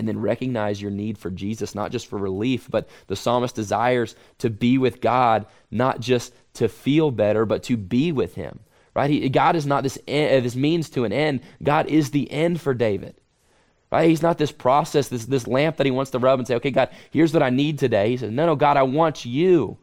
and 0.00 0.08
then 0.08 0.18
recognize 0.18 0.80
your 0.80 0.90
need 0.90 1.18
for 1.18 1.30
Jesus, 1.30 1.74
not 1.74 1.92
just 1.92 2.06
for 2.06 2.18
relief, 2.18 2.68
but 2.70 2.88
the 3.06 3.14
psalmist 3.14 3.54
desires 3.54 4.16
to 4.38 4.48
be 4.48 4.78
with 4.78 5.02
God, 5.02 5.44
not 5.70 6.00
just 6.00 6.32
to 6.54 6.70
feel 6.70 7.10
better, 7.10 7.44
but 7.44 7.62
to 7.64 7.76
be 7.76 8.10
with 8.10 8.34
Him. 8.34 8.60
Right? 8.94 9.10
He, 9.10 9.28
God 9.28 9.56
is 9.56 9.66
not 9.66 9.82
this, 9.82 9.98
end, 10.08 10.42
this 10.42 10.56
means 10.56 10.88
to 10.90 11.04
an 11.04 11.12
end. 11.12 11.42
God 11.62 11.86
is 11.88 12.10
the 12.10 12.30
end 12.32 12.62
for 12.62 12.72
David. 12.72 13.14
Right? 13.92 14.08
He's 14.08 14.22
not 14.22 14.38
this 14.38 14.52
process, 14.52 15.08
this, 15.08 15.26
this 15.26 15.46
lamp 15.46 15.76
that 15.76 15.86
he 15.86 15.90
wants 15.90 16.12
to 16.12 16.18
rub 16.18 16.38
and 16.38 16.48
say, 16.48 16.54
okay, 16.54 16.70
God, 16.70 16.88
here's 17.10 17.34
what 17.34 17.42
I 17.42 17.50
need 17.50 17.78
today. 17.78 18.08
He 18.08 18.16
says, 18.16 18.30
no, 18.30 18.46
no, 18.46 18.56
God, 18.56 18.78
I 18.78 18.84
want 18.84 19.26
you. 19.26 19.76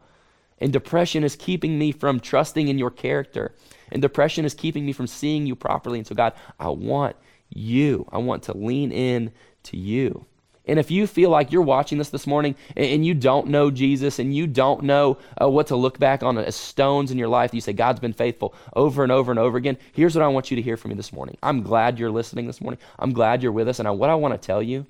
And 0.58 0.72
depression 0.72 1.22
is 1.22 1.36
keeping 1.36 1.78
me 1.78 1.92
from 1.92 2.18
trusting 2.18 2.66
in 2.66 2.76
your 2.76 2.90
character. 2.90 3.54
And 3.92 4.02
depression 4.02 4.44
is 4.44 4.54
keeping 4.54 4.84
me 4.84 4.92
from 4.92 5.06
seeing 5.06 5.46
you 5.46 5.54
properly. 5.54 5.98
And 5.98 6.06
so, 6.06 6.16
God, 6.16 6.32
I 6.58 6.70
want 6.70 7.14
you. 7.50 8.06
I 8.10 8.18
want 8.18 8.42
to 8.44 8.56
lean 8.56 8.92
in 8.92 9.32
to 9.64 9.76
you. 9.76 10.26
And 10.68 10.78
if 10.78 10.90
you 10.90 11.06
feel 11.06 11.30
like 11.30 11.50
you're 11.50 11.62
watching 11.62 11.96
this 11.96 12.10
this 12.10 12.26
morning 12.26 12.54
and, 12.76 13.04
you 13.04 13.14
don't 13.14 13.48
know 13.48 13.70
Jesus 13.70 14.18
and 14.18 14.36
you 14.36 14.46
don't 14.46 14.82
know 14.82 15.16
uh, 15.40 15.48
what 15.48 15.68
to 15.68 15.76
look 15.76 15.98
back 15.98 16.22
on 16.22 16.36
as 16.36 16.54
stones 16.54 17.10
in 17.10 17.16
your 17.16 17.28
life, 17.28 17.54
you 17.54 17.62
say, 17.62 17.72
God's 17.72 18.00
been 18.00 18.12
faithful 18.12 18.54
over 18.76 19.02
and 19.02 19.10
over 19.10 19.32
and 19.32 19.38
over 19.38 19.56
again. 19.56 19.78
Here's 19.94 20.14
what 20.14 20.22
I 20.22 20.28
want 20.28 20.50
you 20.50 20.56
to 20.56 20.62
hear 20.62 20.76
from 20.76 20.90
me 20.90 20.94
this 20.94 21.12
morning. 21.12 21.38
I'm 21.42 21.62
glad 21.62 21.98
you're 21.98 22.10
listening 22.10 22.46
this 22.46 22.60
morning. 22.60 22.78
I'm 22.98 23.14
glad 23.14 23.42
you're 23.42 23.50
with 23.50 23.66
us. 23.66 23.78
And 23.78 23.88
I, 23.88 23.92
what 23.92 24.10
I 24.10 24.14
want 24.14 24.34
to 24.34 24.46
tell 24.46 24.62
you 24.62 24.84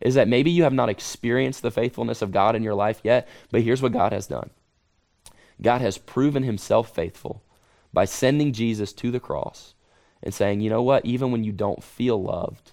is 0.00 0.14
that 0.14 0.26
maybe 0.26 0.50
you 0.50 0.62
have 0.62 0.72
not 0.72 0.88
experienced 0.88 1.60
the 1.60 1.70
faithfulness 1.70 2.22
of 2.22 2.32
God 2.32 2.56
in 2.56 2.62
your 2.62 2.74
life 2.74 3.00
yet, 3.04 3.28
but 3.50 3.60
here's 3.60 3.82
what 3.82 3.92
God 3.92 4.12
has 4.12 4.26
done 4.26 4.48
God 5.60 5.82
has 5.82 5.98
proven 5.98 6.44
himself 6.44 6.94
faithful 6.94 7.42
by 7.92 8.06
sending 8.06 8.54
Jesus 8.54 8.94
to 8.94 9.10
the 9.10 9.20
cross 9.20 9.74
and 10.22 10.32
saying, 10.32 10.60
you 10.60 10.70
know 10.70 10.82
what, 10.82 11.04
even 11.04 11.30
when 11.30 11.44
you 11.44 11.52
don't 11.52 11.84
feel 11.84 12.22
loved, 12.22 12.72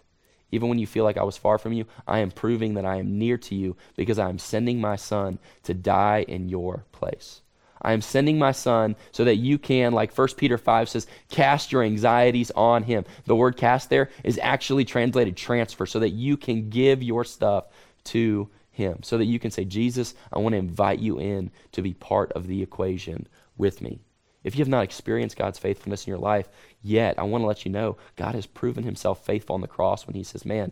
even 0.52 0.70
when 0.70 0.80
you 0.80 0.88
feel 0.88 1.04
like 1.04 1.18
I 1.18 1.24
was 1.24 1.38
far 1.38 1.58
from 1.58 1.74
you, 1.74 1.86
I 2.08 2.20
am 2.20 2.32
proving 2.32 2.76
that 2.76 2.86
I 2.86 2.98
am 2.98 3.18
near 3.18 3.38
to 3.38 3.56
you 3.56 3.76
because 3.96 4.20
I 4.20 4.30
am 4.30 4.40
sending 4.40 4.80
my 4.80 4.96
son 4.96 5.40
to 5.64 5.74
die 5.74 6.26
in 6.28 6.50
your 6.50 6.86
place. 6.92 7.42
I 7.82 7.94
am 7.94 8.02
sending 8.02 8.40
my 8.40 8.52
son 8.54 8.96
so 9.12 9.24
that 9.26 9.36
you 9.36 9.58
can, 9.58 9.94
like 9.94 10.18
1 10.18 10.28
Peter 10.38 10.58
5 10.58 10.90
says, 10.90 11.08
cast 11.30 11.72
your 11.72 11.84
anxieties 11.84 12.52
on 12.52 12.84
him. 12.84 13.06
The 13.26 13.36
word 13.36 13.56
cast 13.58 13.90
there 13.90 14.10
is 14.24 14.40
actually 14.42 14.86
translated 14.86 15.38
transfer 15.38 15.86
so 15.86 16.00
that 16.00 16.10
you 16.10 16.38
can 16.38 16.70
give 16.70 17.04
your 17.04 17.24
stuff 17.24 17.66
to 18.06 18.50
him. 18.72 19.00
So 19.04 19.18
that 19.18 19.26
you 19.26 19.40
can 19.40 19.52
say, 19.52 19.66
Jesus, 19.66 20.16
I 20.34 20.40
want 20.40 20.54
to 20.54 20.58
invite 20.58 21.00
you 21.00 21.20
in 21.20 21.52
to 21.74 21.82
be 21.82 21.94
part 21.94 22.32
of 22.34 22.48
the 22.48 22.62
equation 22.62 23.28
with 23.58 23.82
me. 23.82 24.00
If 24.48 24.56
you 24.56 24.62
have 24.62 24.70
not 24.70 24.86
experienced 24.86 25.36
God's 25.36 25.60
faithfulness 25.60 26.08
in 26.08 26.12
your 26.12 26.22
life 26.22 26.48
yet, 26.82 27.20
I 27.20 27.24
want 27.24 27.42
to 27.42 27.46
let 27.46 27.66
you 27.66 27.72
know 27.72 27.98
God 28.16 28.34
has 28.34 28.46
proven 28.46 28.86
himself 28.86 29.26
faithful 29.26 29.56
on 29.56 29.60
the 29.60 29.68
cross 29.68 30.08
when 30.08 30.16
he 30.16 30.24
says, 30.24 30.46
Man, 30.46 30.72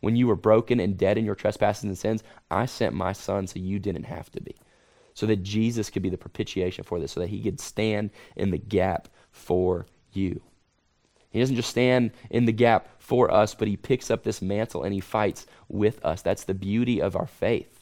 when 0.00 0.14
you 0.14 0.26
were 0.26 0.36
broken 0.36 0.78
and 0.78 0.98
dead 0.98 1.16
in 1.16 1.24
your 1.24 1.34
trespasses 1.34 1.84
and 1.84 1.96
sins, 1.96 2.22
I 2.50 2.66
sent 2.66 2.94
my 2.94 3.14
son 3.14 3.46
so 3.46 3.58
you 3.58 3.78
didn't 3.78 4.02
have 4.02 4.30
to 4.32 4.42
be. 4.42 4.54
So 5.14 5.24
that 5.24 5.42
Jesus 5.42 5.88
could 5.88 6.02
be 6.02 6.10
the 6.10 6.18
propitiation 6.18 6.84
for 6.84 7.00
this, 7.00 7.12
so 7.12 7.20
that 7.20 7.30
he 7.30 7.42
could 7.42 7.60
stand 7.60 8.10
in 8.36 8.50
the 8.50 8.58
gap 8.58 9.08
for 9.30 9.86
you. 10.12 10.42
He 11.30 11.40
doesn't 11.40 11.56
just 11.56 11.70
stand 11.70 12.10
in 12.28 12.44
the 12.44 12.52
gap 12.52 12.88
for 12.98 13.30
us, 13.30 13.54
but 13.54 13.68
he 13.68 13.78
picks 13.78 14.10
up 14.10 14.22
this 14.22 14.42
mantle 14.42 14.82
and 14.82 14.92
he 14.92 15.00
fights 15.00 15.46
with 15.70 16.04
us. 16.04 16.20
That's 16.20 16.44
the 16.44 16.52
beauty 16.52 17.00
of 17.00 17.16
our 17.16 17.26
faith. 17.26 17.73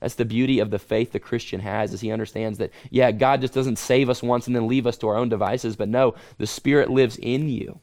That's 0.00 0.14
the 0.14 0.24
beauty 0.24 0.60
of 0.60 0.70
the 0.70 0.78
faith 0.78 1.12
the 1.12 1.18
Christian 1.18 1.60
has, 1.60 1.92
is 1.92 2.00
he 2.00 2.12
understands 2.12 2.58
that, 2.58 2.70
yeah, 2.90 3.10
God 3.10 3.40
just 3.40 3.54
doesn't 3.54 3.78
save 3.78 4.08
us 4.08 4.22
once 4.22 4.46
and 4.46 4.54
then 4.54 4.68
leave 4.68 4.86
us 4.86 4.96
to 4.98 5.08
our 5.08 5.16
own 5.16 5.28
devices, 5.28 5.76
but 5.76 5.88
no, 5.88 6.14
the 6.38 6.46
Spirit 6.46 6.88
lives 6.88 7.16
in 7.16 7.48
you. 7.48 7.80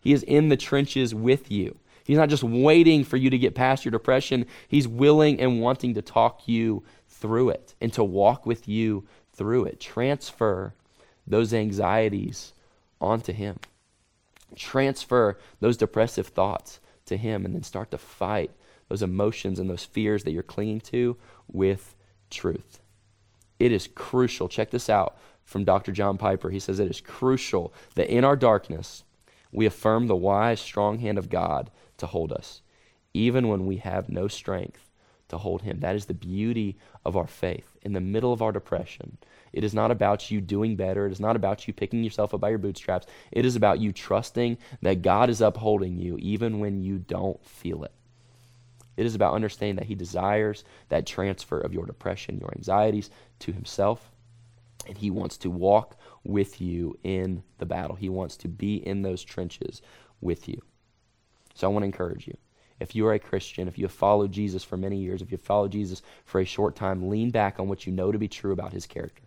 He 0.00 0.12
is 0.12 0.22
in 0.22 0.48
the 0.48 0.56
trenches 0.56 1.14
with 1.14 1.50
you. 1.50 1.78
He's 2.04 2.16
not 2.16 2.30
just 2.30 2.42
waiting 2.42 3.04
for 3.04 3.18
you 3.18 3.28
to 3.28 3.38
get 3.38 3.54
past 3.54 3.84
your 3.84 3.92
depression, 3.92 4.46
He's 4.68 4.88
willing 4.88 5.38
and 5.38 5.60
wanting 5.60 5.94
to 5.94 6.02
talk 6.02 6.48
you 6.48 6.82
through 7.08 7.50
it 7.50 7.74
and 7.80 7.92
to 7.92 8.02
walk 8.02 8.46
with 8.46 8.66
you 8.66 9.06
through 9.32 9.64
it. 9.64 9.80
Transfer 9.80 10.74
those 11.26 11.52
anxieties 11.52 12.54
onto 13.00 13.32
Him. 13.32 13.58
Transfer 14.56 15.38
those 15.60 15.76
depressive 15.76 16.28
thoughts 16.28 16.80
to 17.04 17.18
Him 17.18 17.44
and 17.44 17.54
then 17.54 17.62
start 17.62 17.90
to 17.90 17.98
fight 17.98 18.50
those 18.90 19.02
emotions 19.02 19.58
and 19.58 19.70
those 19.70 19.84
fears 19.84 20.24
that 20.24 20.32
you're 20.32 20.42
clinging 20.42 20.80
to 20.80 21.16
with 21.50 21.96
truth. 22.28 22.80
It 23.58 23.72
is 23.72 23.88
crucial. 23.94 24.48
Check 24.48 24.70
this 24.70 24.90
out 24.90 25.16
from 25.44 25.64
Dr. 25.64 25.92
John 25.92 26.18
Piper. 26.18 26.50
He 26.50 26.58
says 26.58 26.80
it 26.80 26.90
is 26.90 27.00
crucial 27.00 27.72
that 27.94 28.12
in 28.12 28.24
our 28.24 28.36
darkness, 28.36 29.04
we 29.52 29.64
affirm 29.64 30.08
the 30.08 30.16
wise, 30.16 30.60
strong 30.60 30.98
hand 30.98 31.18
of 31.18 31.30
God 31.30 31.70
to 31.98 32.06
hold 32.06 32.32
us, 32.32 32.62
even 33.14 33.48
when 33.48 33.64
we 33.64 33.76
have 33.76 34.08
no 34.08 34.26
strength 34.28 34.90
to 35.28 35.38
hold 35.38 35.62
Him. 35.62 35.80
That 35.80 35.94
is 35.94 36.06
the 36.06 36.14
beauty 36.14 36.76
of 37.04 37.16
our 37.16 37.26
faith. 37.28 37.76
In 37.82 37.92
the 37.92 38.00
middle 38.00 38.32
of 38.32 38.42
our 38.42 38.52
depression, 38.52 39.18
it 39.52 39.62
is 39.62 39.74
not 39.74 39.90
about 39.92 40.30
you 40.32 40.40
doing 40.40 40.74
better. 40.74 41.06
It 41.06 41.12
is 41.12 41.20
not 41.20 41.36
about 41.36 41.68
you 41.68 41.74
picking 41.74 42.02
yourself 42.02 42.34
up 42.34 42.40
by 42.40 42.48
your 42.48 42.58
bootstraps. 42.58 43.06
It 43.30 43.44
is 43.44 43.54
about 43.54 43.78
you 43.78 43.92
trusting 43.92 44.58
that 44.82 45.02
God 45.02 45.30
is 45.30 45.40
upholding 45.40 45.96
you, 45.96 46.16
even 46.18 46.58
when 46.58 46.82
you 46.82 46.98
don't 46.98 47.44
feel 47.46 47.84
it. 47.84 47.92
It 49.00 49.06
is 49.06 49.14
about 49.14 49.32
understanding 49.32 49.76
that 49.76 49.86
He 49.86 49.94
desires 49.94 50.62
that 50.90 51.06
transfer 51.06 51.58
of 51.58 51.72
your 51.72 51.86
depression, 51.86 52.38
your 52.38 52.52
anxieties 52.54 53.08
to 53.38 53.50
Himself. 53.50 54.10
And 54.86 54.98
He 54.98 55.10
wants 55.10 55.38
to 55.38 55.50
walk 55.50 55.98
with 56.22 56.60
you 56.60 56.98
in 57.02 57.42
the 57.56 57.64
battle. 57.64 57.96
He 57.96 58.10
wants 58.10 58.36
to 58.36 58.48
be 58.48 58.76
in 58.76 59.00
those 59.00 59.24
trenches 59.24 59.80
with 60.20 60.50
you. 60.50 60.60
So 61.54 61.66
I 61.66 61.72
want 61.72 61.82
to 61.82 61.86
encourage 61.86 62.26
you. 62.26 62.36
If 62.78 62.94
you 62.94 63.06
are 63.06 63.14
a 63.14 63.18
Christian, 63.18 63.68
if 63.68 63.78
you 63.78 63.86
have 63.86 63.92
followed 63.92 64.32
Jesus 64.32 64.64
for 64.64 64.76
many 64.76 64.98
years, 64.98 65.22
if 65.22 65.32
you've 65.32 65.40
followed 65.40 65.72
Jesus 65.72 66.02
for 66.26 66.38
a 66.38 66.44
short 66.44 66.76
time, 66.76 67.08
lean 67.08 67.30
back 67.30 67.58
on 67.58 67.68
what 67.68 67.86
you 67.86 67.94
know 67.94 68.12
to 68.12 68.18
be 68.18 68.28
true 68.28 68.52
about 68.52 68.74
his 68.74 68.84
character. 68.84 69.22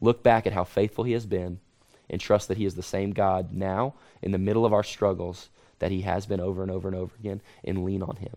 Look 0.00 0.24
back 0.24 0.48
at 0.48 0.52
how 0.52 0.64
faithful 0.64 1.04
he 1.04 1.12
has 1.12 1.26
been 1.26 1.60
and 2.10 2.20
trust 2.20 2.48
that 2.48 2.58
he 2.58 2.64
is 2.64 2.74
the 2.74 2.82
same 2.82 3.12
God 3.12 3.52
now 3.52 3.94
in 4.20 4.32
the 4.32 4.38
middle 4.38 4.66
of 4.66 4.72
our 4.72 4.82
struggles 4.82 5.48
that 5.78 5.92
he 5.92 6.00
has 6.00 6.26
been 6.26 6.40
over 6.40 6.62
and 6.62 6.72
over 6.72 6.88
and 6.88 6.96
over 6.96 7.14
again 7.20 7.40
and 7.62 7.84
lean 7.84 8.02
on 8.02 8.16
him. 8.16 8.36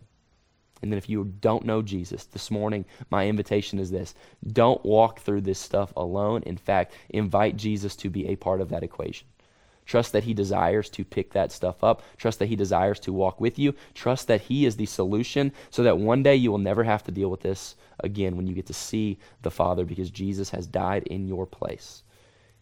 And 0.82 0.90
then 0.90 0.98
if 0.98 1.08
you 1.08 1.24
don't 1.40 1.64
know 1.64 1.82
Jesus, 1.82 2.24
this 2.24 2.50
morning, 2.50 2.84
my 3.10 3.26
invitation 3.26 3.78
is 3.78 3.90
this 3.90 4.14
don't 4.52 4.84
walk 4.84 5.20
through 5.20 5.42
this 5.42 5.58
stuff 5.58 5.92
alone. 5.96 6.42
In 6.44 6.56
fact, 6.56 6.94
invite 7.10 7.56
Jesus 7.56 7.96
to 7.96 8.10
be 8.10 8.28
a 8.28 8.36
part 8.36 8.60
of 8.60 8.70
that 8.70 8.82
equation. 8.82 9.26
Trust 9.86 10.12
that 10.12 10.24
He 10.24 10.34
desires 10.34 10.88
to 10.90 11.04
pick 11.04 11.32
that 11.32 11.50
stuff 11.50 11.82
up. 11.82 12.02
Trust 12.16 12.38
that 12.38 12.46
He 12.46 12.56
desires 12.56 13.00
to 13.00 13.12
walk 13.12 13.40
with 13.40 13.58
you. 13.58 13.74
Trust 13.92 14.28
that 14.28 14.42
He 14.42 14.64
is 14.64 14.76
the 14.76 14.86
solution 14.86 15.52
so 15.70 15.82
that 15.82 15.98
one 15.98 16.22
day 16.22 16.36
you 16.36 16.50
will 16.50 16.58
never 16.58 16.84
have 16.84 17.02
to 17.04 17.10
deal 17.10 17.28
with 17.28 17.40
this 17.40 17.74
again 17.98 18.36
when 18.36 18.46
you 18.46 18.54
get 18.54 18.66
to 18.66 18.72
see 18.72 19.18
the 19.42 19.50
Father 19.50 19.84
because 19.84 20.10
Jesus 20.10 20.50
has 20.50 20.66
died 20.66 21.02
in 21.08 21.26
your 21.26 21.44
place. 21.44 22.04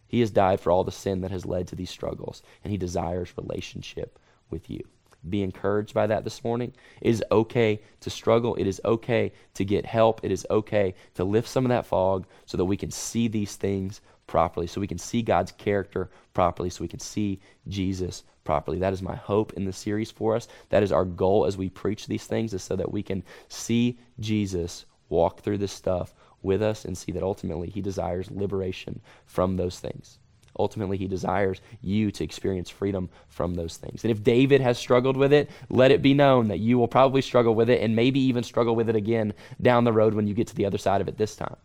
He 0.07 0.21
has 0.21 0.31
died 0.31 0.59
for 0.59 0.71
all 0.71 0.83
the 0.83 0.91
sin 0.91 1.21
that 1.21 1.29
has 1.29 1.45
led 1.45 1.67
to 1.67 1.75
these 1.75 1.91
struggles, 1.91 2.41
and 2.63 2.71
He 2.71 2.77
desires 2.77 3.37
relationship 3.37 4.17
with 4.49 4.67
you. 4.67 4.83
Be 5.27 5.43
encouraged 5.43 5.93
by 5.93 6.07
that 6.07 6.23
this 6.23 6.43
morning. 6.43 6.73
It 7.01 7.09
is 7.09 7.23
okay 7.31 7.81
to 7.99 8.09
struggle. 8.09 8.55
It 8.55 8.67
is 8.67 8.79
okay 8.85 9.31
to 9.55 9.65
get 9.65 9.85
help. 9.85 10.21
It 10.23 10.31
is 10.31 10.47
okay 10.49 10.95
to 11.15 11.23
lift 11.23 11.49
some 11.49 11.65
of 11.65 11.69
that 11.69 11.85
fog 11.85 12.25
so 12.45 12.57
that 12.57 12.65
we 12.65 12.77
can 12.77 12.91
see 12.91 13.27
these 13.27 13.55
things 13.55 14.01
properly, 14.27 14.67
so 14.67 14.79
we 14.79 14.87
can 14.87 14.99
see 14.99 15.21
God's 15.21 15.51
character 15.51 16.09
properly, 16.33 16.69
so 16.69 16.83
we 16.83 16.87
can 16.87 16.99
see 16.99 17.39
Jesus 17.67 18.23
properly. 18.43 18.77
That 18.77 18.93
is 18.93 19.01
my 19.01 19.15
hope 19.15 19.53
in 19.53 19.65
the 19.65 19.73
series 19.73 20.11
for 20.11 20.35
us. 20.35 20.47
That 20.69 20.83
is 20.83 20.91
our 20.91 21.05
goal 21.05 21.45
as 21.45 21.57
we 21.57 21.69
preach 21.69 22.07
these 22.07 22.25
things, 22.25 22.53
is 22.53 22.63
so 22.63 22.75
that 22.75 22.91
we 22.91 23.03
can 23.03 23.23
see 23.47 23.97
Jesus 24.19 24.85
walk 25.09 25.41
through 25.41 25.57
this 25.57 25.71
stuff 25.71 26.13
with 26.43 26.61
us 26.61 26.85
and 26.85 26.97
see 26.97 27.11
that 27.11 27.23
ultimately 27.23 27.69
he 27.69 27.81
desires 27.81 28.31
liberation 28.31 29.01
from 29.25 29.57
those 29.57 29.79
things. 29.79 30.19
Ultimately, 30.59 30.97
he 30.97 31.07
desires 31.07 31.61
you 31.81 32.11
to 32.11 32.23
experience 32.23 32.69
freedom 32.69 33.09
from 33.29 33.55
those 33.55 33.77
things. 33.77 34.03
And 34.03 34.11
if 34.11 34.21
David 34.21 34.59
has 34.59 34.77
struggled 34.77 35.15
with 35.15 35.31
it, 35.31 35.49
let 35.69 35.89
it 35.89 36.01
be 36.01 36.13
known 36.13 36.49
that 36.49 36.59
you 36.59 36.77
will 36.77 36.87
probably 36.87 37.21
struggle 37.21 37.55
with 37.55 37.69
it 37.69 37.81
and 37.81 37.95
maybe 37.95 38.19
even 38.19 38.43
struggle 38.43 38.75
with 38.75 38.89
it 38.89 38.95
again 38.95 39.33
down 39.61 39.85
the 39.85 39.93
road 39.93 40.13
when 40.13 40.27
you 40.27 40.33
get 40.33 40.47
to 40.47 40.55
the 40.55 40.65
other 40.65 40.77
side 40.77 40.99
of 40.99 41.07
it 41.07 41.17
this 41.17 41.35
time. 41.35 41.55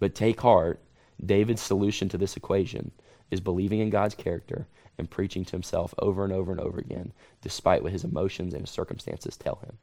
But 0.00 0.14
take 0.14 0.40
heart, 0.40 0.80
David's 1.24 1.62
solution 1.62 2.08
to 2.08 2.18
this 2.18 2.36
equation 2.36 2.90
is 3.30 3.40
believing 3.40 3.80
in 3.80 3.90
God's 3.90 4.14
character 4.14 4.66
and 4.96 5.10
preaching 5.10 5.44
to 5.44 5.52
himself 5.52 5.94
over 5.98 6.24
and 6.24 6.32
over 6.32 6.50
and 6.50 6.60
over 6.60 6.78
again, 6.78 7.12
despite 7.42 7.82
what 7.82 7.92
his 7.92 8.04
emotions 8.04 8.54
and 8.54 8.62
his 8.62 8.70
circumstances 8.70 9.36
tell 9.36 9.56
him. 9.56 9.76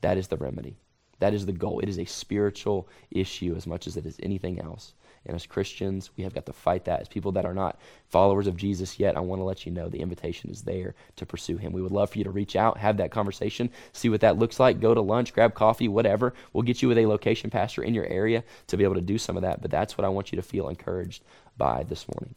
That 0.00 0.16
is 0.16 0.28
the 0.28 0.36
remedy. 0.36 0.76
That 1.18 1.34
is 1.34 1.46
the 1.46 1.52
goal. 1.52 1.80
It 1.80 1.88
is 1.88 1.98
a 1.98 2.04
spiritual 2.04 2.88
issue 3.10 3.54
as 3.56 3.66
much 3.66 3.86
as 3.86 3.96
it 3.96 4.06
is 4.06 4.16
anything 4.22 4.60
else. 4.60 4.92
And 5.26 5.34
as 5.34 5.44
Christians, 5.44 6.10
we 6.16 6.22
have 6.22 6.34
got 6.34 6.46
to 6.46 6.52
fight 6.52 6.84
that. 6.84 7.00
As 7.00 7.08
people 7.08 7.32
that 7.32 7.44
are 7.44 7.54
not 7.54 7.80
followers 8.08 8.46
of 8.46 8.56
Jesus 8.56 9.00
yet, 9.00 9.16
I 9.16 9.20
want 9.20 9.40
to 9.40 9.44
let 9.44 9.66
you 9.66 9.72
know 9.72 9.88
the 9.88 10.00
invitation 10.00 10.50
is 10.50 10.62
there 10.62 10.94
to 11.16 11.26
pursue 11.26 11.56
Him. 11.56 11.72
We 11.72 11.82
would 11.82 11.90
love 11.90 12.10
for 12.10 12.18
you 12.18 12.24
to 12.24 12.30
reach 12.30 12.54
out, 12.54 12.78
have 12.78 12.96
that 12.98 13.10
conversation, 13.10 13.70
see 13.92 14.08
what 14.08 14.20
that 14.20 14.38
looks 14.38 14.60
like, 14.60 14.78
go 14.78 14.94
to 14.94 15.00
lunch, 15.00 15.32
grab 15.32 15.54
coffee, 15.54 15.88
whatever. 15.88 16.32
We'll 16.52 16.62
get 16.62 16.80
you 16.80 16.88
with 16.88 16.98
a 16.98 17.06
location 17.06 17.50
pastor 17.50 17.82
in 17.82 17.92
your 17.92 18.06
area 18.06 18.44
to 18.68 18.76
be 18.76 18.84
able 18.84 18.94
to 18.94 19.00
do 19.00 19.18
some 19.18 19.36
of 19.36 19.42
that. 19.42 19.60
But 19.60 19.72
that's 19.72 19.98
what 19.98 20.04
I 20.04 20.10
want 20.10 20.30
you 20.30 20.36
to 20.36 20.42
feel 20.42 20.68
encouraged 20.68 21.24
by 21.56 21.82
this 21.82 22.06
morning. 22.08 22.34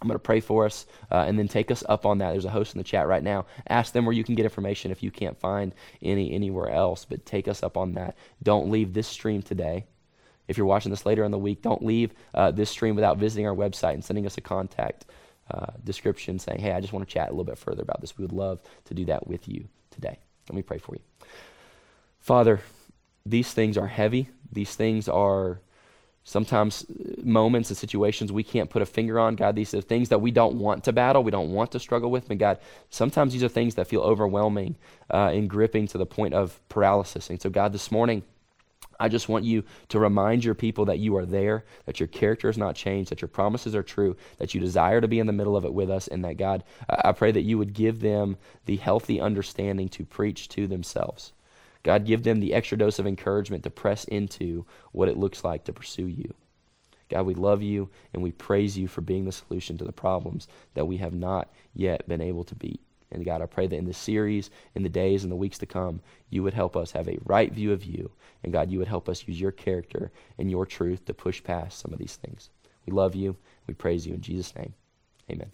I'm 0.00 0.08
going 0.08 0.14
to 0.14 0.18
pray 0.18 0.40
for 0.40 0.64
us 0.64 0.86
uh, 1.10 1.24
and 1.26 1.38
then 1.38 1.48
take 1.48 1.70
us 1.70 1.84
up 1.88 2.06
on 2.06 2.18
that. 2.18 2.32
There's 2.32 2.44
a 2.44 2.50
host 2.50 2.74
in 2.74 2.78
the 2.78 2.84
chat 2.84 3.06
right 3.06 3.22
now. 3.22 3.46
Ask 3.68 3.92
them 3.92 4.06
where 4.06 4.14
you 4.14 4.24
can 4.24 4.34
get 4.34 4.44
information 4.44 4.90
if 4.90 5.02
you 5.02 5.10
can't 5.10 5.38
find 5.38 5.74
any 6.02 6.32
anywhere 6.32 6.70
else, 6.70 7.04
but 7.04 7.26
take 7.26 7.48
us 7.48 7.62
up 7.62 7.76
on 7.76 7.94
that. 7.94 8.16
Don't 8.42 8.70
leave 8.70 8.94
this 8.94 9.06
stream 9.06 9.42
today. 9.42 9.84
If 10.48 10.56
you're 10.56 10.66
watching 10.66 10.90
this 10.90 11.06
later 11.06 11.22
in 11.22 11.30
the 11.30 11.38
week, 11.38 11.62
don't 11.62 11.84
leave 11.84 12.12
uh, 12.34 12.50
this 12.50 12.70
stream 12.70 12.96
without 12.96 13.18
visiting 13.18 13.46
our 13.46 13.54
website 13.54 13.94
and 13.94 14.04
sending 14.04 14.26
us 14.26 14.36
a 14.36 14.40
contact 14.40 15.04
uh, 15.50 15.66
description 15.84 16.38
saying, 16.38 16.60
hey, 16.60 16.72
I 16.72 16.80
just 16.80 16.92
want 16.92 17.06
to 17.06 17.12
chat 17.12 17.28
a 17.28 17.32
little 17.32 17.44
bit 17.44 17.58
further 17.58 17.82
about 17.82 18.00
this. 18.00 18.16
We 18.16 18.24
would 18.24 18.32
love 18.32 18.60
to 18.86 18.94
do 18.94 19.04
that 19.06 19.26
with 19.26 19.48
you 19.48 19.68
today. 19.90 20.18
Let 20.48 20.56
me 20.56 20.62
pray 20.62 20.78
for 20.78 20.94
you. 20.94 21.00
Father, 22.18 22.60
these 23.24 23.52
things 23.52 23.76
are 23.76 23.86
heavy. 23.86 24.28
These 24.50 24.74
things 24.74 25.08
are 25.08 25.60
sometimes 26.24 26.86
moments 27.22 27.70
and 27.70 27.76
situations 27.76 28.30
we 28.32 28.42
can't 28.42 28.70
put 28.70 28.82
a 28.82 28.86
finger 28.86 29.18
on. 29.18 29.36
God, 29.36 29.56
these 29.56 29.74
are 29.74 29.80
things 29.80 30.10
that 30.10 30.20
we 30.20 30.30
don't 30.30 30.56
want 30.56 30.84
to 30.84 30.92
battle, 30.92 31.22
we 31.22 31.30
don't 31.30 31.52
want 31.52 31.72
to 31.72 31.80
struggle 31.80 32.10
with. 32.10 32.30
And 32.30 32.38
God, 32.38 32.58
sometimes 32.90 33.32
these 33.32 33.42
are 33.42 33.48
things 33.48 33.74
that 33.76 33.86
feel 33.86 34.02
overwhelming 34.02 34.76
uh, 35.12 35.30
and 35.32 35.48
gripping 35.48 35.86
to 35.88 35.98
the 35.98 36.06
point 36.06 36.34
of 36.34 36.60
paralysis. 36.68 37.30
And 37.30 37.40
so, 37.40 37.50
God, 37.50 37.72
this 37.72 37.90
morning, 37.90 38.22
I 39.00 39.08
just 39.08 39.30
want 39.30 39.44
you 39.46 39.64
to 39.88 39.98
remind 39.98 40.44
your 40.44 40.54
people 40.54 40.84
that 40.84 40.98
you 40.98 41.16
are 41.16 41.24
there, 41.24 41.64
that 41.86 41.98
your 41.98 42.06
character 42.06 42.48
has 42.48 42.58
not 42.58 42.76
changed, 42.76 43.10
that 43.10 43.22
your 43.22 43.28
promises 43.28 43.74
are 43.74 43.82
true, 43.82 44.14
that 44.36 44.54
you 44.54 44.60
desire 44.60 45.00
to 45.00 45.08
be 45.08 45.18
in 45.18 45.26
the 45.26 45.32
middle 45.32 45.56
of 45.56 45.64
it 45.64 45.72
with 45.72 45.90
us, 45.90 46.06
and 46.06 46.22
that 46.24 46.36
God, 46.36 46.64
I 46.88 47.12
pray 47.12 47.32
that 47.32 47.40
you 47.40 47.56
would 47.56 47.72
give 47.72 48.00
them 48.00 48.36
the 48.66 48.76
healthy 48.76 49.18
understanding 49.18 49.88
to 49.90 50.04
preach 50.04 50.50
to 50.50 50.66
themselves. 50.66 51.32
God, 51.82 52.04
give 52.04 52.22
them 52.22 52.40
the 52.40 52.52
extra 52.52 52.76
dose 52.76 52.98
of 52.98 53.06
encouragement 53.06 53.62
to 53.64 53.70
press 53.70 54.04
into 54.04 54.66
what 54.92 55.08
it 55.08 55.16
looks 55.16 55.44
like 55.44 55.64
to 55.64 55.72
pursue 55.72 56.06
you. 56.06 56.34
God, 57.08 57.26
we 57.26 57.34
love 57.34 57.62
you 57.62 57.90
and 58.14 58.22
we 58.22 58.32
praise 58.32 58.78
you 58.78 58.86
for 58.86 59.00
being 59.00 59.24
the 59.24 59.32
solution 59.32 59.76
to 59.78 59.84
the 59.84 59.92
problems 59.92 60.46
that 60.74 60.86
we 60.86 60.98
have 60.98 61.14
not 61.14 61.52
yet 61.74 62.08
been 62.08 62.20
able 62.20 62.44
to 62.44 62.54
beat. 62.54 62.80
And 63.10 63.24
God, 63.24 63.42
I 63.42 63.46
pray 63.46 63.66
that 63.66 63.76
in 63.76 63.86
this 63.86 63.98
series, 63.98 64.50
in 64.74 64.84
the 64.84 64.88
days 64.88 65.24
and 65.24 65.32
the 65.32 65.36
weeks 65.36 65.58
to 65.58 65.66
come, 65.66 66.00
you 66.28 66.44
would 66.44 66.54
help 66.54 66.76
us 66.76 66.92
have 66.92 67.08
a 67.08 67.18
right 67.24 67.52
view 67.52 67.72
of 67.72 67.84
you. 67.84 68.12
And 68.44 68.52
God, 68.52 68.70
you 68.70 68.78
would 68.78 68.86
help 68.88 69.08
us 69.08 69.26
use 69.26 69.40
your 69.40 69.50
character 69.50 70.12
and 70.38 70.50
your 70.50 70.64
truth 70.64 71.04
to 71.06 71.14
push 71.14 71.42
past 71.42 71.80
some 71.80 71.92
of 71.92 71.98
these 71.98 72.16
things. 72.16 72.50
We 72.86 72.92
love 72.92 73.16
you. 73.16 73.36
We 73.66 73.74
praise 73.74 74.06
you 74.06 74.14
in 74.14 74.20
Jesus' 74.20 74.54
name. 74.54 74.74
Amen. 75.28 75.50